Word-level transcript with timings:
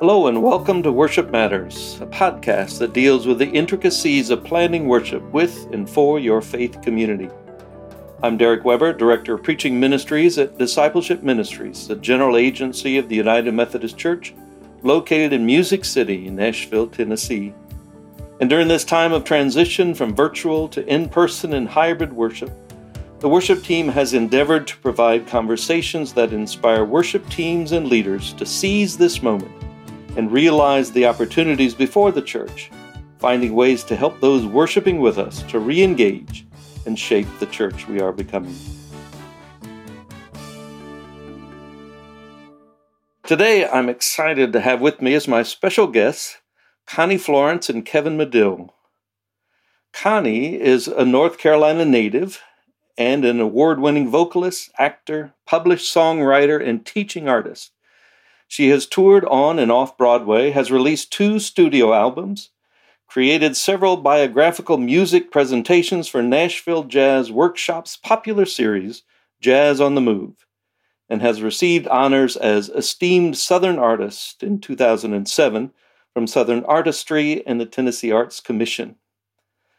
Hello, 0.00 0.28
and 0.28 0.42
welcome 0.42 0.82
to 0.82 0.90
Worship 0.90 1.30
Matters, 1.30 2.00
a 2.00 2.06
podcast 2.06 2.78
that 2.78 2.94
deals 2.94 3.26
with 3.26 3.38
the 3.38 3.50
intricacies 3.50 4.30
of 4.30 4.42
planning 4.42 4.88
worship 4.88 5.22
with 5.24 5.68
and 5.74 5.86
for 5.86 6.18
your 6.18 6.40
faith 6.40 6.80
community. 6.80 7.28
I'm 8.22 8.38
Derek 8.38 8.64
Weber, 8.64 8.94
Director 8.94 9.34
of 9.34 9.42
Preaching 9.42 9.78
Ministries 9.78 10.38
at 10.38 10.56
Discipleship 10.56 11.22
Ministries, 11.22 11.86
the 11.86 11.96
general 11.96 12.38
agency 12.38 12.96
of 12.96 13.10
the 13.10 13.14
United 13.14 13.52
Methodist 13.52 13.98
Church, 13.98 14.34
located 14.82 15.34
in 15.34 15.44
Music 15.44 15.84
City, 15.84 16.30
Nashville, 16.30 16.86
Tennessee. 16.86 17.52
And 18.40 18.48
during 18.48 18.68
this 18.68 18.84
time 18.84 19.12
of 19.12 19.24
transition 19.24 19.94
from 19.94 20.14
virtual 20.14 20.66
to 20.68 20.86
in 20.86 21.10
person 21.10 21.52
and 21.52 21.68
hybrid 21.68 22.14
worship, 22.14 22.50
the 23.18 23.28
worship 23.28 23.62
team 23.62 23.86
has 23.88 24.14
endeavored 24.14 24.66
to 24.68 24.78
provide 24.78 25.26
conversations 25.26 26.14
that 26.14 26.32
inspire 26.32 26.86
worship 26.86 27.28
teams 27.28 27.72
and 27.72 27.88
leaders 27.88 28.32
to 28.32 28.46
seize 28.46 28.96
this 28.96 29.22
moment 29.22 29.59
and 30.16 30.32
realize 30.32 30.90
the 30.90 31.06
opportunities 31.06 31.74
before 31.74 32.12
the 32.12 32.22
church, 32.22 32.70
finding 33.18 33.54
ways 33.54 33.84
to 33.84 33.96
help 33.96 34.20
those 34.20 34.46
worshiping 34.46 35.00
with 35.00 35.18
us 35.18 35.42
to 35.44 35.58
re 35.58 35.82
engage 35.82 36.46
and 36.86 36.98
shape 36.98 37.28
the 37.38 37.46
church 37.46 37.86
we 37.88 38.00
are 38.00 38.12
becoming. 38.12 38.56
Today, 43.24 43.68
I'm 43.68 43.88
excited 43.88 44.52
to 44.52 44.60
have 44.60 44.80
with 44.80 45.00
me 45.00 45.14
as 45.14 45.28
my 45.28 45.44
special 45.44 45.86
guests 45.86 46.38
Connye 46.88 47.14
Florance 47.14 47.68
and 47.70 47.86
Kevin 47.86 48.18
Madill. 48.18 48.70
Connye 49.92 50.58
is 50.58 50.88
a 50.88 51.04
North 51.04 51.38
Carolina 51.38 51.84
native 51.84 52.42
and 52.98 53.24
an 53.24 53.40
award 53.40 53.78
winning 53.78 54.08
vocalist, 54.10 54.70
actor, 54.78 55.32
published 55.46 55.94
songwriter, 55.94 56.60
and 56.60 56.84
teaching 56.84 57.28
artist. 57.28 57.70
She 58.50 58.70
has 58.70 58.84
toured 58.84 59.24
on 59.26 59.60
and 59.60 59.70
off 59.70 59.96
Broadway, 59.96 60.50
has 60.50 60.72
released 60.72 61.12
two 61.12 61.38
studio 61.38 61.94
albums, 61.94 62.50
created 63.06 63.56
several 63.56 63.96
biographical 63.96 64.76
music 64.76 65.30
presentations 65.30 66.08
for 66.08 66.20
Nashville 66.20 66.82
Jazz 66.82 67.30
Workshop's 67.30 67.96
popular 67.96 68.44
series, 68.44 69.04
Jazz 69.40 69.80
on 69.80 69.94
the 69.94 70.00
Move, 70.00 70.46
and 71.08 71.22
has 71.22 71.42
received 71.42 71.86
honors 71.86 72.36
as 72.36 72.70
Esteemed 72.70 73.38
Southern 73.38 73.78
Artist 73.78 74.42
in 74.42 74.58
2007 74.58 75.70
from 76.12 76.26
Southern 76.26 76.64
Artistry 76.64 77.46
and 77.46 77.60
the 77.60 77.66
Tennessee 77.66 78.10
Arts 78.10 78.40
Commission. 78.40 78.96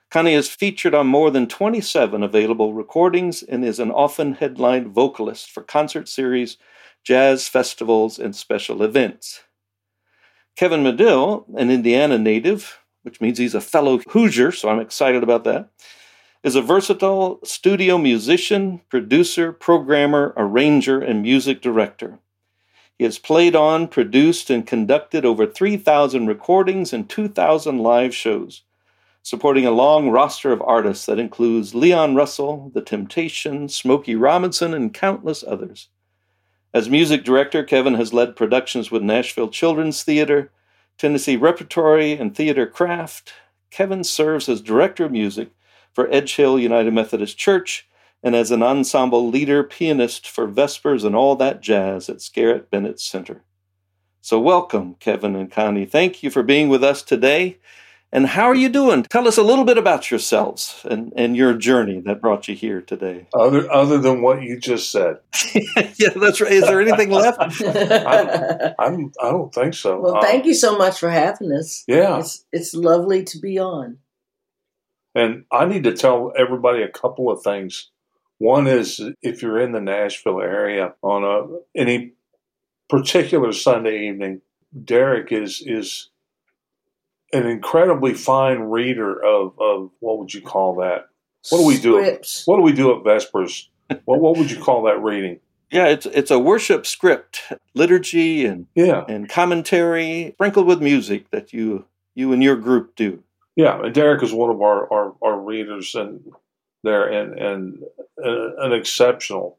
Connye 0.09 0.31
is 0.31 0.47
featured 0.47 0.95
on 0.95 1.08
more 1.08 1.30
than 1.30 1.45
27 1.45 2.23
available 2.23 2.73
recordings 2.73 3.44
and 3.44 3.66
is 3.66 3.81
an 3.81 3.91
often 3.91 4.35
headlined 4.35 4.88
vocalist 4.88 5.52
for 5.52 5.61
concert 5.61 6.08
series 6.08 6.56
jazz 7.03 7.47
festivals, 7.47 8.19
and 8.19 8.35
special 8.35 8.83
events. 8.83 9.41
Kevin 10.55 10.83
Madill, 10.83 11.45
an 11.57 11.71
Indiana 11.71 12.17
native, 12.17 12.80
which 13.03 13.21
means 13.21 13.38
he's 13.38 13.55
a 13.55 13.61
fellow 13.61 13.99
Hoosier, 14.09 14.52
so 14.52 14.69
I'm 14.69 14.80
excited 14.80 15.23
about 15.23 15.44
that, 15.45 15.69
is 16.44 16.55
a 16.55 16.61
versatile 16.61 17.39
studio 17.44 17.97
musician, 17.97 18.81
producer, 18.89 19.52
programmer, 19.52 20.33
arranger, 20.38 20.99
and 20.99 21.22
music 21.22 21.61
director. 21.61 22.19
He 22.97 23.03
has 23.05 23.17
played 23.17 23.55
on, 23.55 23.88
produced, 23.88 24.49
and 24.49 24.66
conducted 24.66 25.25
over 25.25 25.47
3,000 25.47 26.27
recordings 26.27 26.94
and 26.94 27.09
2,000 27.09 27.79
live 27.79 28.13
shows, 28.13 28.61
supporting 29.23 29.66
a 29.66 29.72
long 29.72 30.09
roster 30.09 30.52
of 30.52 30.61
artists 30.61 31.05
that 31.07 31.19
includes 31.19 31.73
Leon 31.73 32.16
Russell, 32.16 32.72
The 32.73 32.81
Temptations, 32.81 33.75
Smokey 33.75 34.16
Robinson, 34.16 34.73
and 34.73 34.94
countless 34.94 35.44
others. 35.47 35.89
As 36.73 36.89
music 36.89 37.25
director, 37.25 37.64
Kevin 37.64 37.95
has 37.95 38.14
led 38.14 38.38
productions 38.38 38.89
with 38.89 39.03
Nashville 39.03 39.50
Children's 39.50 40.03
Theater, 40.03 40.52
Tennessee 40.97 41.35
Repertory, 41.35 42.13
and 42.13 42.34
Theater 42.34 42.66
Craft. 42.66 43.34
Kevin 43.72 44.06
serves 44.06 44.47
as 44.47 44.62
director 44.62 45.06
of 45.06 45.12
music 45.12 45.50
for 45.91 46.07
Edgehill 46.07 46.62
United 46.62 46.94
Methodist 46.94 47.38
Church 47.38 47.90
and 48.23 48.35
as 48.35 48.51
an 48.51 48.63
ensemble 48.63 49.28
leader 49.28 49.63
pianist 49.63 50.29
for 50.29 50.47
Vespers 50.47 51.03
and 51.03 51.13
All 51.16 51.35
That 51.35 51.62
Jazz 51.62 52.07
at 52.07 52.18
Scarritt 52.18 52.69
Bennett 52.69 53.01
Center. 53.01 53.44
So, 54.22 54.40
welcome, 54.40 54.95
Kevin 55.00 55.35
and 55.35 55.51
Connye. 55.51 55.90
Thank 55.90 56.24
you 56.24 56.29
for 56.29 56.44
being 56.44 56.69
with 56.69 56.84
us 56.84 57.01
today. 57.01 57.57
And 58.13 58.27
how 58.27 58.44
are 58.44 58.55
you 58.55 58.67
doing? 58.67 59.03
Tell 59.03 59.27
us 59.27 59.38
a 59.38 59.44
little 59.44 59.63
bit 59.63 59.77
about 59.77 60.11
yourselves 60.11 60.81
and, 60.83 61.13
and 61.16 61.38
your 61.38 61.53
journey 61.53 62.01
that 62.01 62.19
brought 62.19 62.49
you 62.49 62.55
here 62.55 62.81
today. 62.81 63.27
Other 63.33 63.72
other 63.72 63.97
than 63.99 64.22
what 64.22 64.41
you 64.41 64.59
just 64.59 64.91
said. 64.91 65.19
yeah, 65.95 66.09
that's 66.16 66.41
right. 66.41 66.51
Is 66.51 66.63
there 66.63 66.81
anything 66.81 67.09
left? 67.09 67.39
I'm, 67.39 67.51
I'm, 68.77 69.11
I 69.17 69.31
do 69.31 69.38
not 69.38 69.55
think 69.55 69.73
so. 69.75 70.01
Well, 70.01 70.17
uh, 70.17 70.21
thank 70.21 70.45
you 70.45 70.53
so 70.53 70.77
much 70.77 71.00
for 71.00 71.09
having 71.09 71.53
us. 71.53 71.85
Yeah. 71.88 72.19
It's, 72.19 72.45
it's 72.51 72.73
lovely 72.73 73.23
to 73.25 73.39
be 73.39 73.57
on. 73.59 74.00
And 75.16 75.45
I 75.51 75.66
need 75.66 75.85
to 75.85 75.94
tell 75.94 76.33
everybody 76.38 76.83
a 76.83 76.89
couple 76.89 77.31
of 77.31 77.44
things. 77.44 77.91
One 78.39 78.67
is 78.67 79.01
if 79.21 79.41
you're 79.41 79.59
in 79.59 79.71
the 79.71 79.81
Nashville 79.81 80.41
area 80.41 80.95
on 81.01 81.23
a 81.23 81.79
any 81.79 82.13
particular 82.89 83.53
Sunday 83.53 84.07
evening, 84.09 84.41
Derek 84.83 85.31
is 85.31 85.63
is 85.66 86.09
an 87.34 87.47
incredibly 87.47 88.14
fine 88.14 88.59
reader 88.59 89.24
of, 89.24 89.53
of 89.59 89.92
what 90.00 90.19
would 90.19 90.34
you 90.34 90.42
call 90.42 90.75
that? 90.75 91.08
What 91.50 91.59
do 91.59 91.66
we 91.66 91.75
Scripts. 91.75 92.46
do? 92.46 92.52
What 92.52 92.58
do 92.58 92.64
we 92.64 92.74
do 92.74 92.96
at 92.96 93.03
Vespers? 93.03 93.69
what 94.06 94.19
what 94.19 94.38
would 94.38 94.52
you 94.52 94.62
call 94.62 94.84
that 94.84 95.02
reading? 95.02 95.40
Yeah, 95.72 95.88
it's 95.88 96.06
it's 96.06 96.31
a 96.31 96.40
worship 96.40 96.86
script, 96.86 97.42
liturgy 97.74 98.46
and 98.46 98.68
yeah. 98.75 99.06
and 99.08 99.30
commentary 99.30 100.31
sprinkled 100.36 100.68
with 100.68 100.81
music 100.81 101.31
that 101.31 101.53
you 101.53 101.86
you 102.14 102.34
and 102.34 102.44
your 102.44 102.58
group 102.58 102.96
do. 102.96 103.24
Yeah, 103.56 103.81
and 103.81 103.94
Derek 103.94 104.24
is 104.24 104.34
one 104.34 104.50
of 104.50 104.62
our, 104.62 104.92
our, 104.92 105.16
our 105.22 105.40
readers 105.40 105.96
and 105.96 106.22
there 106.84 107.08
and 107.08 107.40
and 107.40 107.84
uh, 108.24 108.56
an 108.58 108.74
exceptional 108.74 109.58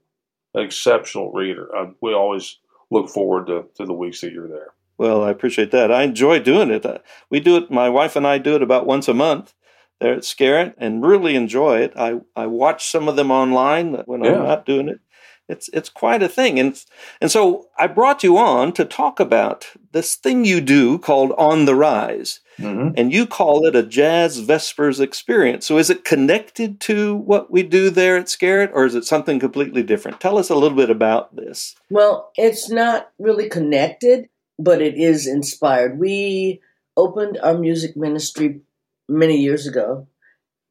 exceptional 0.55 1.33
reader. 1.33 1.75
Uh, 1.75 1.91
we 2.01 2.13
always 2.13 2.59
look 2.91 3.09
forward 3.09 3.47
to, 3.47 3.65
to 3.77 3.87
the 3.87 3.95
weeks 3.95 4.21
that 4.21 4.33
you're 4.33 4.49
there. 4.49 4.75
Well, 5.03 5.25
I 5.25 5.31
appreciate 5.31 5.73
that. 5.73 5.91
I 5.91 6.05
enjoy 6.05 6.39
doing 6.39 6.71
it. 6.71 6.87
Uh, 6.87 6.99
we 7.29 7.41
do 7.41 7.57
it, 7.57 7.73
my 7.73 7.89
wife 7.89 8.15
and 8.15 8.25
I 8.25 8.39
do 8.39 8.55
it 8.55 8.63
about 8.63 8.87
once 8.87 9.09
a 9.09 9.15
month 9.15 9.53
there 10.01 10.15
at 10.15 10.21
Scarritt 10.21 10.75
and 10.79 11.05
really 11.05 11.35
enjoy 11.35 11.79
it. 11.79 11.93
I, 11.97 12.21
I 12.37 12.47
watch 12.47 12.87
some 12.87 13.09
of 13.09 13.17
them 13.17 13.33
online 13.33 13.95
when 14.07 14.25
I'm 14.25 14.45
not 14.45 14.65
doing 14.65 14.89
it. 14.89 15.01
It's 15.49 15.69
it's 15.73 15.89
quite 15.89 16.23
a 16.23 16.29
thing. 16.29 16.61
And 16.61 16.81
and 17.21 17.33
so 17.33 17.67
I 17.77 17.89
brought 17.89 18.23
you 18.23 18.39
on 18.39 18.73
to 18.75 18.85
talk 18.85 19.19
about 19.19 19.73
this 19.91 20.15
thing 20.15 20.45
you 20.45 20.61
do 20.61 20.99
called 20.99 21.33
On 21.33 21.65
the 21.65 21.75
Rise. 21.75 22.39
Mm-hmm. 22.59 22.95
And 22.97 23.13
you 23.13 23.27
call 23.27 23.67
it 23.67 23.75
a 23.75 23.83
jazz 23.83 24.39
vespers 24.39 25.01
experience. 25.01 25.67
So 25.67 25.79
is 25.79 25.91
it 25.91 26.05
connected 26.05 26.81
to 26.83 27.17
what 27.17 27.51
we 27.51 27.65
do 27.65 27.91
there 27.91 28.17
at 28.17 28.27
Scarritt 28.27 28.71
or 28.73 28.87
is 28.87 28.95
it 28.95 29.05
something 29.05 29.41
completely 29.41 29.83
different? 29.83 30.21
Tell 30.21 30.39
us 30.39 30.49
a 30.49 30.55
little 30.55 30.77
bit 30.77 30.91
about 30.91 31.35
this. 31.35 31.75
Well, 31.91 32.31
it's 32.37 32.71
not 32.71 33.11
really 33.19 33.49
connected 33.49 34.29
but 34.59 34.81
it 34.81 34.95
is 34.97 35.27
inspired. 35.27 35.99
We 35.99 36.61
opened 36.97 37.39
our 37.43 37.57
music 37.57 37.97
ministry 37.97 38.61
many 39.09 39.39
years 39.39 39.67
ago 39.67 40.07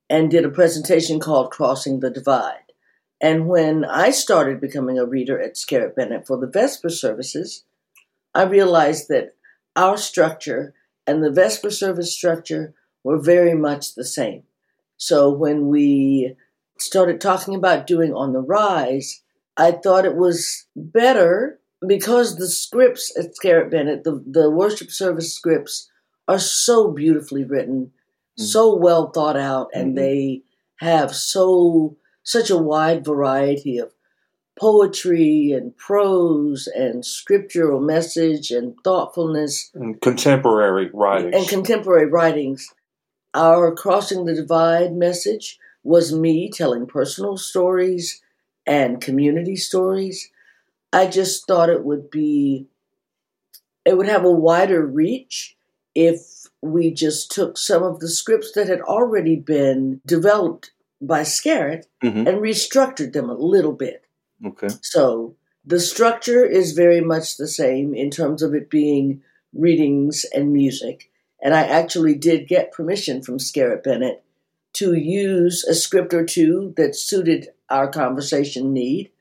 and 0.09 0.29
did 0.29 0.45
a 0.45 0.49
presentation 0.49 1.19
called 1.19 1.51
Crossing 1.51 1.99
the 1.99 2.09
Divide. 2.09 2.73
And 3.21 3.47
when 3.47 3.85
I 3.85 4.09
started 4.09 4.59
becoming 4.59 4.97
a 4.97 5.05
reader 5.05 5.39
at 5.39 5.55
Scarritt 5.55 5.95
Bennett 5.95 6.25
for 6.25 6.37
the 6.37 6.47
Vesper 6.47 6.89
services, 6.89 7.63
I 8.33 8.43
realized 8.43 9.07
that 9.09 9.35
our 9.75 9.97
structure 9.97 10.73
and 11.05 11.23
the 11.23 11.31
Vesper 11.31 11.69
service 11.69 12.15
structure 12.15 12.73
were 13.03 13.19
very 13.19 13.53
much 13.53 13.95
the 13.95 14.03
same. 14.03 14.43
So 14.97 15.29
when 15.31 15.67
we 15.67 16.35
started 16.77 17.21
talking 17.21 17.55
about 17.55 17.87
doing 17.87 18.13
On 18.13 18.33
the 18.33 18.41
Rise, 18.41 19.21
I 19.55 19.71
thought 19.71 20.05
it 20.05 20.15
was 20.15 20.65
better 20.75 21.59
because 21.85 22.35
the 22.35 22.47
scripts 22.47 23.15
at 23.17 23.35
Scarritt 23.35 23.71
Bennett, 23.71 24.03
the, 24.03 24.23
the 24.25 24.49
worship 24.49 24.91
service 24.91 25.33
scripts, 25.33 25.89
are 26.27 26.39
so 26.39 26.91
beautifully 26.91 27.43
written, 27.43 27.85
mm-hmm. 27.87 28.43
so 28.43 28.75
well 28.75 29.11
thought 29.11 29.37
out, 29.37 29.69
and 29.73 29.89
mm-hmm. 29.89 29.95
they 29.95 30.41
have 30.77 31.15
so 31.15 31.97
such 32.23 32.49
a 32.49 32.57
wide 32.57 33.03
variety 33.03 33.77
of 33.77 33.91
poetry 34.59 35.51
and 35.51 35.75
prose 35.77 36.67
and 36.67 37.05
scriptural 37.05 37.79
message 37.79 38.51
and 38.51 38.75
thoughtfulness 38.83 39.71
and 39.73 39.99
contemporary 40.01 40.89
writings 40.93 41.35
and 41.35 41.47
contemporary 41.47 42.05
writings. 42.05 42.67
Our 43.33 43.73
crossing 43.73 44.25
the 44.25 44.35
divide 44.35 44.93
message 44.93 45.57
was 45.83 46.13
me 46.13 46.51
telling 46.51 46.85
personal 46.85 47.37
stories 47.37 48.21
and 48.67 49.01
community 49.01 49.55
stories 49.55 50.29
I 50.93 51.07
just 51.07 51.47
thought 51.47 51.69
it 51.69 51.83
would 51.83 52.09
be, 52.09 52.67
it 53.85 53.97
would 53.97 54.07
have 54.07 54.25
a 54.25 54.31
wider 54.31 54.85
reach 54.85 55.55
if 55.95 56.47
we 56.61 56.91
just 56.91 57.31
took 57.31 57.57
some 57.57 57.83
of 57.83 57.99
the 57.99 58.09
scripts 58.09 58.51
that 58.53 58.67
had 58.67 58.81
already 58.81 59.35
been 59.35 60.01
developed 60.05 60.71
by 61.01 61.21
Scarritt 61.21 61.85
mm-hmm. 62.03 62.27
and 62.27 62.37
restructured 62.37 63.13
them 63.13 63.29
a 63.29 63.33
little 63.35 63.73
bit. 63.73 64.05
Okay. 64.45 64.67
So 64.81 65.35
the 65.65 65.79
structure 65.79 66.45
is 66.45 66.73
very 66.73 67.01
much 67.01 67.37
the 67.37 67.47
same 67.47 67.93
in 67.93 68.09
terms 68.11 68.41
of 68.41 68.53
it 68.53 68.69
being 68.69 69.21
readings 69.53 70.25
and 70.33 70.53
music. 70.53 71.11
And 71.41 71.53
I 71.53 71.63
actually 71.63 72.15
did 72.15 72.47
get 72.47 72.71
permission 72.71 73.23
from 73.23 73.39
Scarritt 73.39 73.83
Bennett 73.83 74.23
to 74.73 74.93
use 74.93 75.63
a 75.63 75.73
script 75.73 76.13
or 76.13 76.25
two 76.25 76.73
that 76.77 76.95
suited 76.95 77.49
our 77.69 77.89
conversation 77.89 78.73
need 78.73 79.11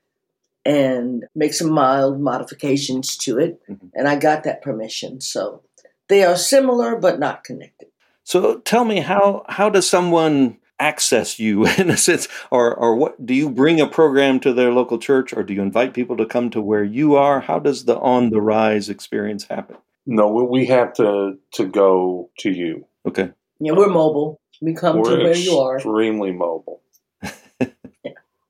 and 0.65 1.25
make 1.35 1.53
some 1.53 1.71
mild 1.71 2.19
modifications 2.19 3.17
to 3.17 3.39
it. 3.39 3.61
Mm-hmm. 3.69 3.87
And 3.93 4.07
I 4.07 4.15
got 4.15 4.43
that 4.43 4.61
permission. 4.61 5.21
So 5.21 5.63
they 6.07 6.23
are 6.23 6.35
similar 6.35 6.95
but 6.95 7.19
not 7.19 7.43
connected. 7.43 7.89
So 8.23 8.59
tell 8.59 8.85
me 8.85 8.99
how 8.99 9.43
how 9.49 9.69
does 9.69 9.89
someone 9.89 10.57
access 10.79 11.39
you 11.39 11.65
in 11.77 11.89
a 11.89 11.97
sense 11.97 12.27
or 12.49 12.73
or 12.73 12.95
what 12.95 13.25
do 13.25 13.33
you 13.33 13.49
bring 13.49 13.79
a 13.79 13.87
program 13.87 14.39
to 14.41 14.53
their 14.53 14.71
local 14.71 14.97
church 14.97 15.33
or 15.33 15.43
do 15.43 15.53
you 15.53 15.61
invite 15.61 15.93
people 15.93 16.17
to 16.17 16.25
come 16.25 16.49
to 16.51 16.61
where 16.61 16.83
you 16.83 17.15
are? 17.15 17.39
How 17.39 17.59
does 17.59 17.85
the 17.85 17.97
on 17.99 18.29
the 18.29 18.41
rise 18.41 18.89
experience 18.89 19.45
happen? 19.45 19.77
No, 20.05 20.27
we 20.27 20.65
have 20.65 20.93
to 20.93 21.37
to 21.53 21.65
go 21.65 22.29
to 22.39 22.51
you. 22.51 22.85
Okay. 23.07 23.31
Yeah, 23.59 23.73
we're 23.73 23.89
mobile. 23.89 24.39
We 24.61 24.73
come 24.73 24.97
we're 24.97 25.17
to 25.17 25.23
where 25.23 25.35
you 25.35 25.57
are. 25.57 25.75
Extremely 25.75 26.31
mobile. 26.31 26.81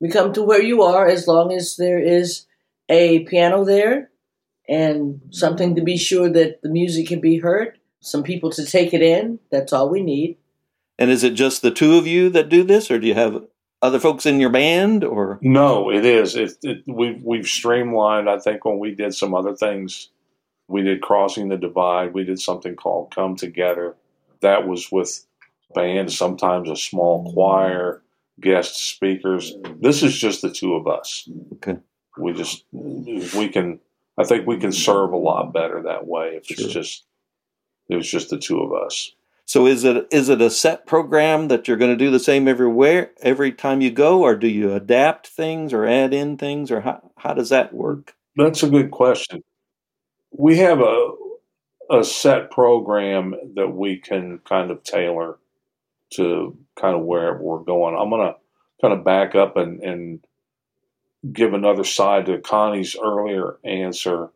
Yeah. 0.02 0.08
We 0.08 0.12
come 0.12 0.34
to 0.34 0.44
where 0.44 0.62
you 0.62 0.82
are 0.82 1.08
as 1.08 1.28
long 1.28 1.54
as 1.54 1.76
there 1.76 2.00
is 2.00 2.46
a 2.90 3.20
piano 3.26 3.64
there 3.64 4.10
and 4.68 5.22
something 5.32 5.76
to 5.76 5.82
be 5.82 5.98
sure 5.98 6.30
that 6.30 6.62
the 6.62 6.70
music 6.70 7.08
can 7.08 7.20
be 7.20 7.38
heard, 7.38 7.78
some 8.00 8.24
people 8.24 8.52
to 8.52 8.66
take 8.66 8.94
it 8.94 9.02
in. 9.02 9.40
That's 9.52 9.74
all 9.74 9.90
we 9.90 10.04
need. 10.04 10.38
And 10.98 11.10
is 11.10 11.24
it 11.24 11.34
just 11.34 11.62
the 11.62 11.72
two 11.72 11.96
of 11.96 12.06
you 12.06 12.30
that 12.30 12.50
do 12.50 12.64
this, 12.64 12.92
or 12.92 13.00
do 13.00 13.08
you 13.08 13.16
have 13.16 13.44
other 13.82 14.00
folks 14.00 14.26
in 14.28 14.40
your 14.40 14.52
band? 14.52 15.04
Or 15.04 15.40
no, 15.42 15.92
it 15.92 16.06
is. 16.06 16.36
It, 16.36 16.58
it, 16.62 16.84
we've 16.86 17.22
we've 17.24 17.48
streamlined. 17.48 18.30
I 18.30 18.38
think 18.38 18.66
when 18.66 18.78
we 18.78 18.94
did 18.94 19.16
some 19.16 19.34
other 19.34 19.56
things, 19.56 20.10
we 20.68 20.84
did 20.84 21.02
crossing 21.02 21.50
the 21.50 21.58
divide. 21.58 22.14
We 22.14 22.24
did 22.24 22.40
something 22.40 22.76
called 22.76 23.16
Come 23.16 23.36
Together. 23.36 23.96
That 24.42 24.68
was 24.68 24.92
with 24.92 25.26
bands, 25.74 26.18
sometimes 26.18 26.70
a 26.70 26.76
small 26.76 27.34
choir, 27.34 28.04
guest 28.40 28.90
speakers. 28.90 29.54
This 29.80 30.04
is 30.04 30.18
just 30.18 30.42
the 30.42 30.52
two 30.52 30.76
of 30.76 30.88
us. 30.88 31.30
Okay. 31.54 31.78
We 32.18 32.34
just 32.34 32.66
we 32.72 33.50
can. 33.50 33.80
I 34.18 34.26
think 34.26 34.46
we 34.46 34.58
can 34.58 34.72
serve 34.72 35.14
a 35.14 35.18
lot 35.18 35.54
better 35.54 35.82
that 35.84 36.06
way 36.06 36.40
if 36.42 36.46
sure. 36.46 36.66
it's 36.66 36.74
just 36.74 37.06
it 37.90 37.96
was 37.96 38.10
just 38.10 38.30
the 38.30 38.38
two 38.38 38.60
of 38.60 38.74
us. 38.74 39.14
So 39.46 39.68
is 39.68 39.84
it 39.84 40.08
is 40.12 40.30
it 40.30 40.42
a 40.42 40.50
set 40.50 40.86
program 40.86 41.50
that 41.50 41.68
you're 41.68 41.78
going 41.78 41.92
to 41.92 41.98
do 41.98 42.12
the 42.12 42.20
same 42.20 42.48
everywhere 42.48 43.12
every 43.22 43.52
time 43.52 43.82
you 43.82 43.92
go, 43.92 44.22
or 44.22 44.36
do 44.36 44.48
you 44.48 44.74
adapt 44.74 45.28
things 45.28 45.74
or 45.74 45.86
add 45.86 46.14
in 46.14 46.38
things, 46.38 46.72
or 46.72 46.82
how 46.82 47.12
how 47.18 47.34
does 47.34 47.50
that 47.50 47.74
work? 47.74 48.16
That's 48.36 48.64
a 48.64 48.70
good 48.70 48.92
question. 48.92 49.44
We 50.32 50.58
have 50.60 50.80
a 50.80 51.12
a 51.90 52.04
set 52.06 52.52
program 52.52 53.36
that 53.56 53.68
we 53.68 53.98
can 53.98 54.40
kind 54.40 54.72
of 54.72 54.84
tailor 54.84 55.38
to 56.12 56.58
kind 56.80 56.96
of 56.96 57.04
where 57.04 57.38
we're 57.38 57.60
going. 57.60 57.96
I'm 57.96 58.10
going 58.10 58.34
to 58.34 58.36
kind 58.82 58.94
of 58.94 59.06
back 59.06 59.36
up 59.36 59.58
and, 59.58 59.82
and 59.82 60.20
give 61.32 61.54
another 61.54 61.84
side 61.84 62.26
to 62.26 62.40
Connye's 62.40 62.96
earlier 63.02 63.58
answer 63.64 64.30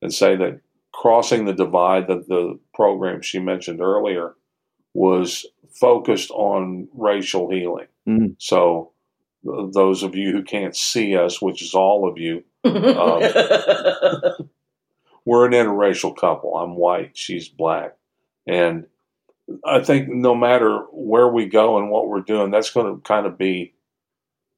and 0.00 0.12
say 0.12 0.36
that 0.36 0.60
crossing 0.92 1.44
the 1.44 1.52
divide, 1.52 2.08
that 2.08 2.28
the 2.28 2.58
program 2.74 3.22
she 3.22 3.38
mentioned 3.38 3.80
earlier, 3.80 4.34
was 4.94 5.46
focused 5.70 6.30
on 6.30 6.88
racial 6.92 7.50
healing. 7.50 7.86
Mm. 8.06 8.36
So, 8.38 8.92
those 9.44 10.02
of 10.02 10.14
you 10.14 10.30
who 10.32 10.42
can't 10.42 10.76
see 10.76 11.16
us, 11.16 11.42
which 11.42 11.62
is 11.62 11.74
all 11.74 12.08
of 12.08 12.18
you, 12.18 12.44
um, 12.64 13.22
we're 15.24 15.46
an 15.46 15.52
interracial 15.52 16.16
couple. 16.16 16.56
I'm 16.56 16.76
white, 16.76 17.16
she's 17.16 17.48
black. 17.48 17.96
And 18.46 18.86
I 19.64 19.80
think 19.80 20.08
no 20.08 20.34
matter 20.34 20.84
where 20.92 21.28
we 21.28 21.46
go 21.46 21.78
and 21.78 21.90
what 21.90 22.08
we're 22.08 22.20
doing, 22.20 22.50
that's 22.50 22.70
going 22.70 22.94
to 22.94 23.00
kind 23.02 23.26
of 23.26 23.36
be, 23.36 23.74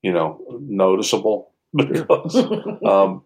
you 0.03 0.13
know, 0.13 0.41
noticeable 0.61 1.51
because, 1.77 2.37
um, 2.87 3.23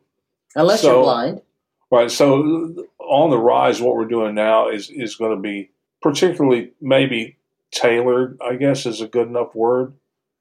unless 0.55 0.83
so, 0.83 0.95
you're 0.95 1.03
blind, 1.03 1.43
right? 1.91 2.11
So 2.11 2.87
on 3.01 3.31
the 3.31 3.39
rise, 3.39 3.81
what 3.81 3.97
we're 3.97 4.07
doing 4.07 4.35
now 4.35 4.69
is 4.69 4.91
is 4.91 5.17
going 5.17 5.37
to 5.37 5.41
be 5.41 5.71
particularly 6.01 6.73
maybe 6.81 7.37
tailored, 7.71 8.39
I 8.41 8.57
guess 8.57 8.87
is 8.87 9.01
a 9.01 9.09
good 9.09 9.29
enough 9.29 9.55
word, 9.55 9.95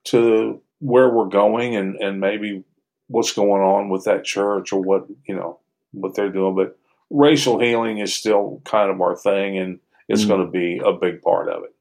to 0.05 0.61
where 0.79 1.09
we're 1.09 1.25
going 1.25 1.75
and, 1.75 1.95
and 1.95 2.19
maybe 2.19 2.63
what's 3.07 3.33
going 3.33 3.61
on 3.61 3.89
with 3.89 4.05
that 4.05 4.23
church 4.23 4.71
or 4.71 4.81
what, 4.81 5.07
you 5.27 5.35
know, 5.35 5.59
what 5.91 6.15
they're 6.15 6.31
doing. 6.31 6.55
But 6.55 6.77
racial 7.09 7.59
healing 7.59 7.97
is 7.97 8.13
still 8.13 8.61
kind 8.63 8.91
of 8.91 9.01
our 9.01 9.15
thing 9.15 9.57
and 9.57 9.79
it's 10.07 10.25
mm. 10.25 10.27
going 10.27 10.45
to 10.45 10.51
be 10.51 10.81
a 10.83 10.93
big 10.93 11.21
part 11.21 11.49
of 11.49 11.63
it. 11.63 11.73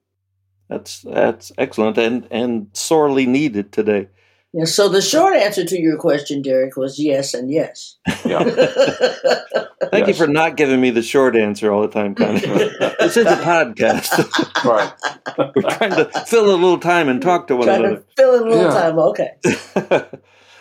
That's 0.69 1.03
that's 1.03 1.53
excellent 1.59 1.97
and 1.99 2.27
and 2.31 2.69
sorely 2.73 3.27
needed 3.27 3.73
today. 3.73 4.09
Yeah, 4.53 4.65
so 4.65 4.89
the 4.89 5.03
short 5.03 5.37
answer 5.37 5.65
to 5.65 5.79
your 5.79 5.99
question, 5.99 6.41
Derek, 6.41 6.77
was 6.77 6.99
yes 6.99 7.35
and 7.35 7.51
yes. 7.51 7.97
Yeah. 8.25 8.43
Thank 9.91 10.07
yes. 10.07 10.09
you 10.09 10.15
for 10.15 10.27
not 10.27 10.57
giving 10.57 10.81
me 10.81 10.91
the 10.91 11.03
short 11.03 11.37
answer 11.37 11.71
all 11.71 11.83
the 11.83 11.89
time, 11.89 12.15
Connye. 12.15 12.97
this 12.99 13.19
is 13.19 13.27
a 13.27 13.37
podcast. 13.37 14.65
right. 14.65 15.53
We're 15.55 15.71
trying 15.71 15.91
to 15.91 16.07
fill 16.27 16.47
a 16.47 16.57
little 16.57 16.79
time 16.79 17.11
and 17.11 17.21
talk 17.21 17.49
to 17.49 17.57
one 17.57 17.67
trying 17.67 17.85
another. 17.85 17.97
To 17.97 18.05
fill 18.17 18.35
in 18.37 18.43
a 18.43 18.51
little 18.51 18.73
yeah. 18.73 18.81
time, 18.81 18.99
okay. 18.99 20.09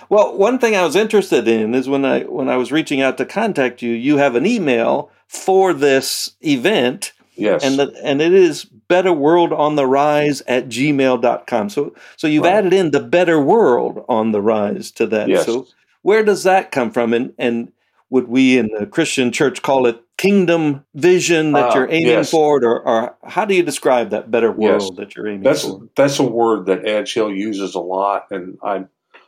well, 0.10 0.38
one 0.38 0.60
thing 0.60 0.76
I 0.76 0.84
was 0.84 0.98
interested 0.98 1.48
in 1.48 1.74
is 1.74 1.88
when 1.88 2.04
I 2.04 2.24
when 2.24 2.50
I 2.50 2.58
was 2.58 2.74
reaching 2.74 3.02
out 3.02 3.18
to 3.20 3.26
contact 3.26 3.82
you, 3.82 3.92
you 3.92 4.18
have 4.18 4.36
an 4.36 4.46
email 4.46 5.10
for 5.26 5.72
this 5.72 6.36
event. 6.42 7.14
Yes. 7.36 7.64
And 7.64 7.80
the, 7.80 7.94
and 8.04 8.22
it 8.22 8.34
is 8.34 8.66
better 8.66 9.14
world 9.14 9.54
on 9.54 9.76
the 9.76 9.86
rise 9.86 10.42
at 10.42 10.68
gmail.com. 10.68 11.70
So 11.70 11.94
so 12.16 12.28
you've 12.28 12.44
right. 12.44 12.54
added 12.54 12.74
in 12.74 12.92
the 12.92 13.00
better 13.00 13.40
world 13.40 14.06
on 14.08 14.32
the 14.32 14.42
rise 14.42 14.92
to 14.92 15.08
that. 15.08 15.28
Yes. 15.28 15.46
So 15.46 15.68
where 16.02 16.24
does 16.24 16.44
that 16.44 16.72
come 16.72 16.92
from? 16.92 17.14
And 17.14 17.34
and 17.38 17.72
would 18.10 18.28
we 18.28 18.58
in 18.58 18.70
the 18.78 18.86
Christian 18.86 19.32
church 19.32 19.62
call 19.62 19.88
it 19.88 20.02
kingdom 20.18 20.86
vision 20.94 21.52
that 21.52 21.72
uh, 21.72 21.76
you're 21.76 21.92
aiming 21.92 22.08
yes. 22.08 22.32
for, 22.32 22.64
or, 22.64 22.88
or, 22.88 23.18
how 23.24 23.46
do 23.46 23.54
you 23.54 23.64
describe 23.64 24.12
that 24.12 24.32
better 24.32 24.52
world 24.52 24.82
yes. 24.82 24.98
that 24.98 25.16
you're 25.16 25.28
aiming 25.28 25.44
that's, 25.44 25.64
for? 25.64 25.90
That's 25.96 26.20
a 26.20 26.24
word 26.24 26.68
that 26.68 26.84
Edgehill 26.84 27.36
uses 27.36 27.76
a 27.76 27.80
lot, 27.80 28.28
and 28.32 28.58
I, 28.64 28.86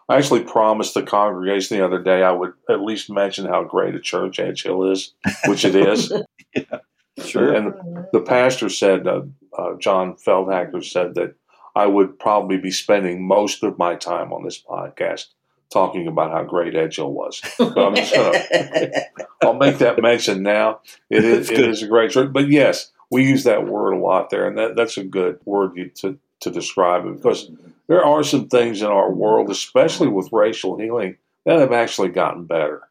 I 0.07 0.17
actually 0.17 0.43
promised 0.43 0.93
the 0.93 1.03
congregation 1.03 1.77
the 1.77 1.85
other 1.85 2.01
day 2.01 2.23
I 2.23 2.31
would 2.31 2.53
at 2.69 2.81
least 2.81 3.09
mention 3.09 3.45
how 3.45 3.63
great 3.63 3.95
a 3.95 3.99
church 3.99 4.37
Edgehill 4.37 4.91
is, 4.91 5.13
which 5.47 5.65
it 5.65 5.75
is. 5.75 6.13
yeah, 6.55 6.79
sure. 7.25 7.53
And 7.53 7.73
the 8.11 8.21
pastor 8.21 8.69
said, 8.69 9.07
uh, 9.07 9.21
uh, 9.57 9.75
John 9.77 10.15
Feldhacker 10.15 10.83
said 10.83 11.15
that 11.15 11.35
I 11.75 11.85
would 11.85 12.17
probably 12.19 12.57
be 12.57 12.71
spending 12.71 13.27
most 13.27 13.63
of 13.63 13.77
my 13.77 13.95
time 13.95 14.33
on 14.33 14.43
this 14.43 14.61
podcast 14.61 15.27
talking 15.69 16.07
about 16.07 16.31
how 16.31 16.43
great 16.43 16.73
Edgehill 16.73 17.11
was. 17.11 17.41
But 17.57 17.77
I'm 17.77 17.95
just 17.95 18.13
gonna, 18.13 18.89
I'll 19.43 19.53
make 19.53 19.79
that 19.79 20.01
mention 20.01 20.43
now. 20.43 20.81
It 21.09 21.23
is, 21.23 21.49
it 21.49 21.59
is 21.59 21.83
a 21.83 21.87
great 21.87 22.11
church. 22.11 22.31
But 22.31 22.49
yes, 22.49 22.91
we 23.11 23.23
use 23.23 23.43
that 23.43 23.67
word 23.67 23.93
a 23.93 23.97
lot 23.97 24.29
there, 24.29 24.47
and 24.47 24.57
that, 24.57 24.75
that's 24.75 24.97
a 24.97 25.03
good 25.03 25.39
word 25.45 25.75
to, 25.95 26.17
to 26.41 26.49
describe 26.49 27.05
it 27.05 27.17
because 27.17 27.49
there 27.87 28.03
are 28.03 28.23
some 28.23 28.47
things 28.47 28.81
in 28.81 28.87
our 28.87 29.11
world, 29.11 29.49
especially 29.49 30.07
with 30.07 30.31
racial 30.31 30.77
healing, 30.77 31.17
that 31.45 31.59
have 31.59 31.71
actually 31.71 32.09
gotten 32.09 32.45
better. 32.45 32.83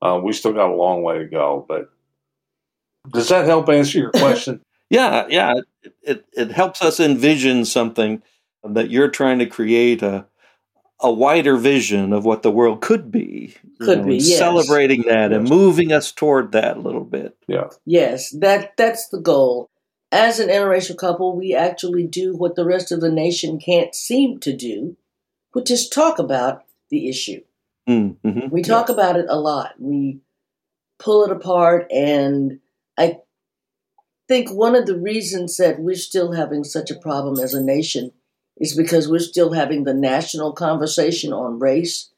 Uh, 0.00 0.20
we 0.22 0.32
still 0.32 0.52
got 0.52 0.70
a 0.70 0.74
long 0.74 1.02
way 1.02 1.18
to 1.18 1.26
go, 1.26 1.64
but 1.68 1.90
does 3.10 3.28
that 3.28 3.46
help 3.46 3.68
answer 3.68 3.98
your 3.98 4.10
question? 4.12 4.60
yeah, 4.90 5.26
yeah. 5.28 5.54
It, 5.82 5.94
it, 6.02 6.24
it 6.32 6.50
helps 6.52 6.82
us 6.82 7.00
envision 7.00 7.64
something 7.64 8.22
that 8.62 8.90
you're 8.90 9.10
trying 9.10 9.38
to 9.40 9.46
create 9.46 10.02
a 10.02 10.26
a 11.00 11.12
wider 11.12 11.56
vision 11.56 12.12
of 12.12 12.24
what 12.24 12.42
the 12.42 12.50
world 12.50 12.80
could 12.80 13.10
be. 13.10 13.54
Could 13.80 14.00
know, 14.00 14.06
be 14.06 14.16
yes. 14.16 14.38
celebrating 14.38 15.02
that 15.02 15.30
yes. 15.30 15.38
and 15.38 15.48
moving 15.48 15.92
us 15.92 16.10
toward 16.10 16.52
that 16.52 16.78
a 16.78 16.80
little 16.80 17.04
bit. 17.04 17.36
Yeah. 17.46 17.68
Yes, 17.84 18.30
that 18.30 18.76
that's 18.76 19.08
the 19.08 19.20
goal. 19.20 19.70
As 20.10 20.38
an 20.38 20.48
interracial 20.48 20.96
couple, 20.96 21.36
we 21.36 21.54
actually 21.54 22.06
do 22.06 22.34
what 22.36 22.54
the 22.54 22.64
rest 22.64 22.92
of 22.92 23.00
the 23.00 23.10
nation 23.10 23.58
can't 23.58 23.94
seem 23.94 24.38
to 24.40 24.56
do, 24.56 24.96
which 25.52 25.70
is 25.70 25.88
talk 25.88 26.18
about 26.18 26.62
the 26.88 27.08
issue. 27.08 27.42
Mm, 27.88 28.16
mm-hmm. 28.24 28.48
We 28.48 28.62
talk 28.62 28.88
yes. 28.88 28.94
about 28.94 29.16
it 29.16 29.26
a 29.28 29.38
lot. 29.38 29.74
We 29.78 30.20
pull 30.98 31.24
it 31.24 31.32
apart, 31.32 31.90
and 31.92 32.60
I 32.98 33.18
think 34.28 34.50
one 34.50 34.74
of 34.74 34.86
the 34.86 34.98
reasons 34.98 35.56
that 35.56 35.80
we're 35.80 35.96
still 35.96 36.32
having 36.32 36.64
such 36.64 36.90
a 36.90 36.98
problem 36.98 37.42
as 37.42 37.54
a 37.54 37.62
nation 37.62 38.12
is 38.58 38.76
because 38.76 39.08
we're 39.08 39.18
still 39.18 39.52
having 39.52 39.84
the 39.84 39.94
national 39.94 40.52
conversation 40.52 41.32
on 41.32 41.58
race 41.58 42.10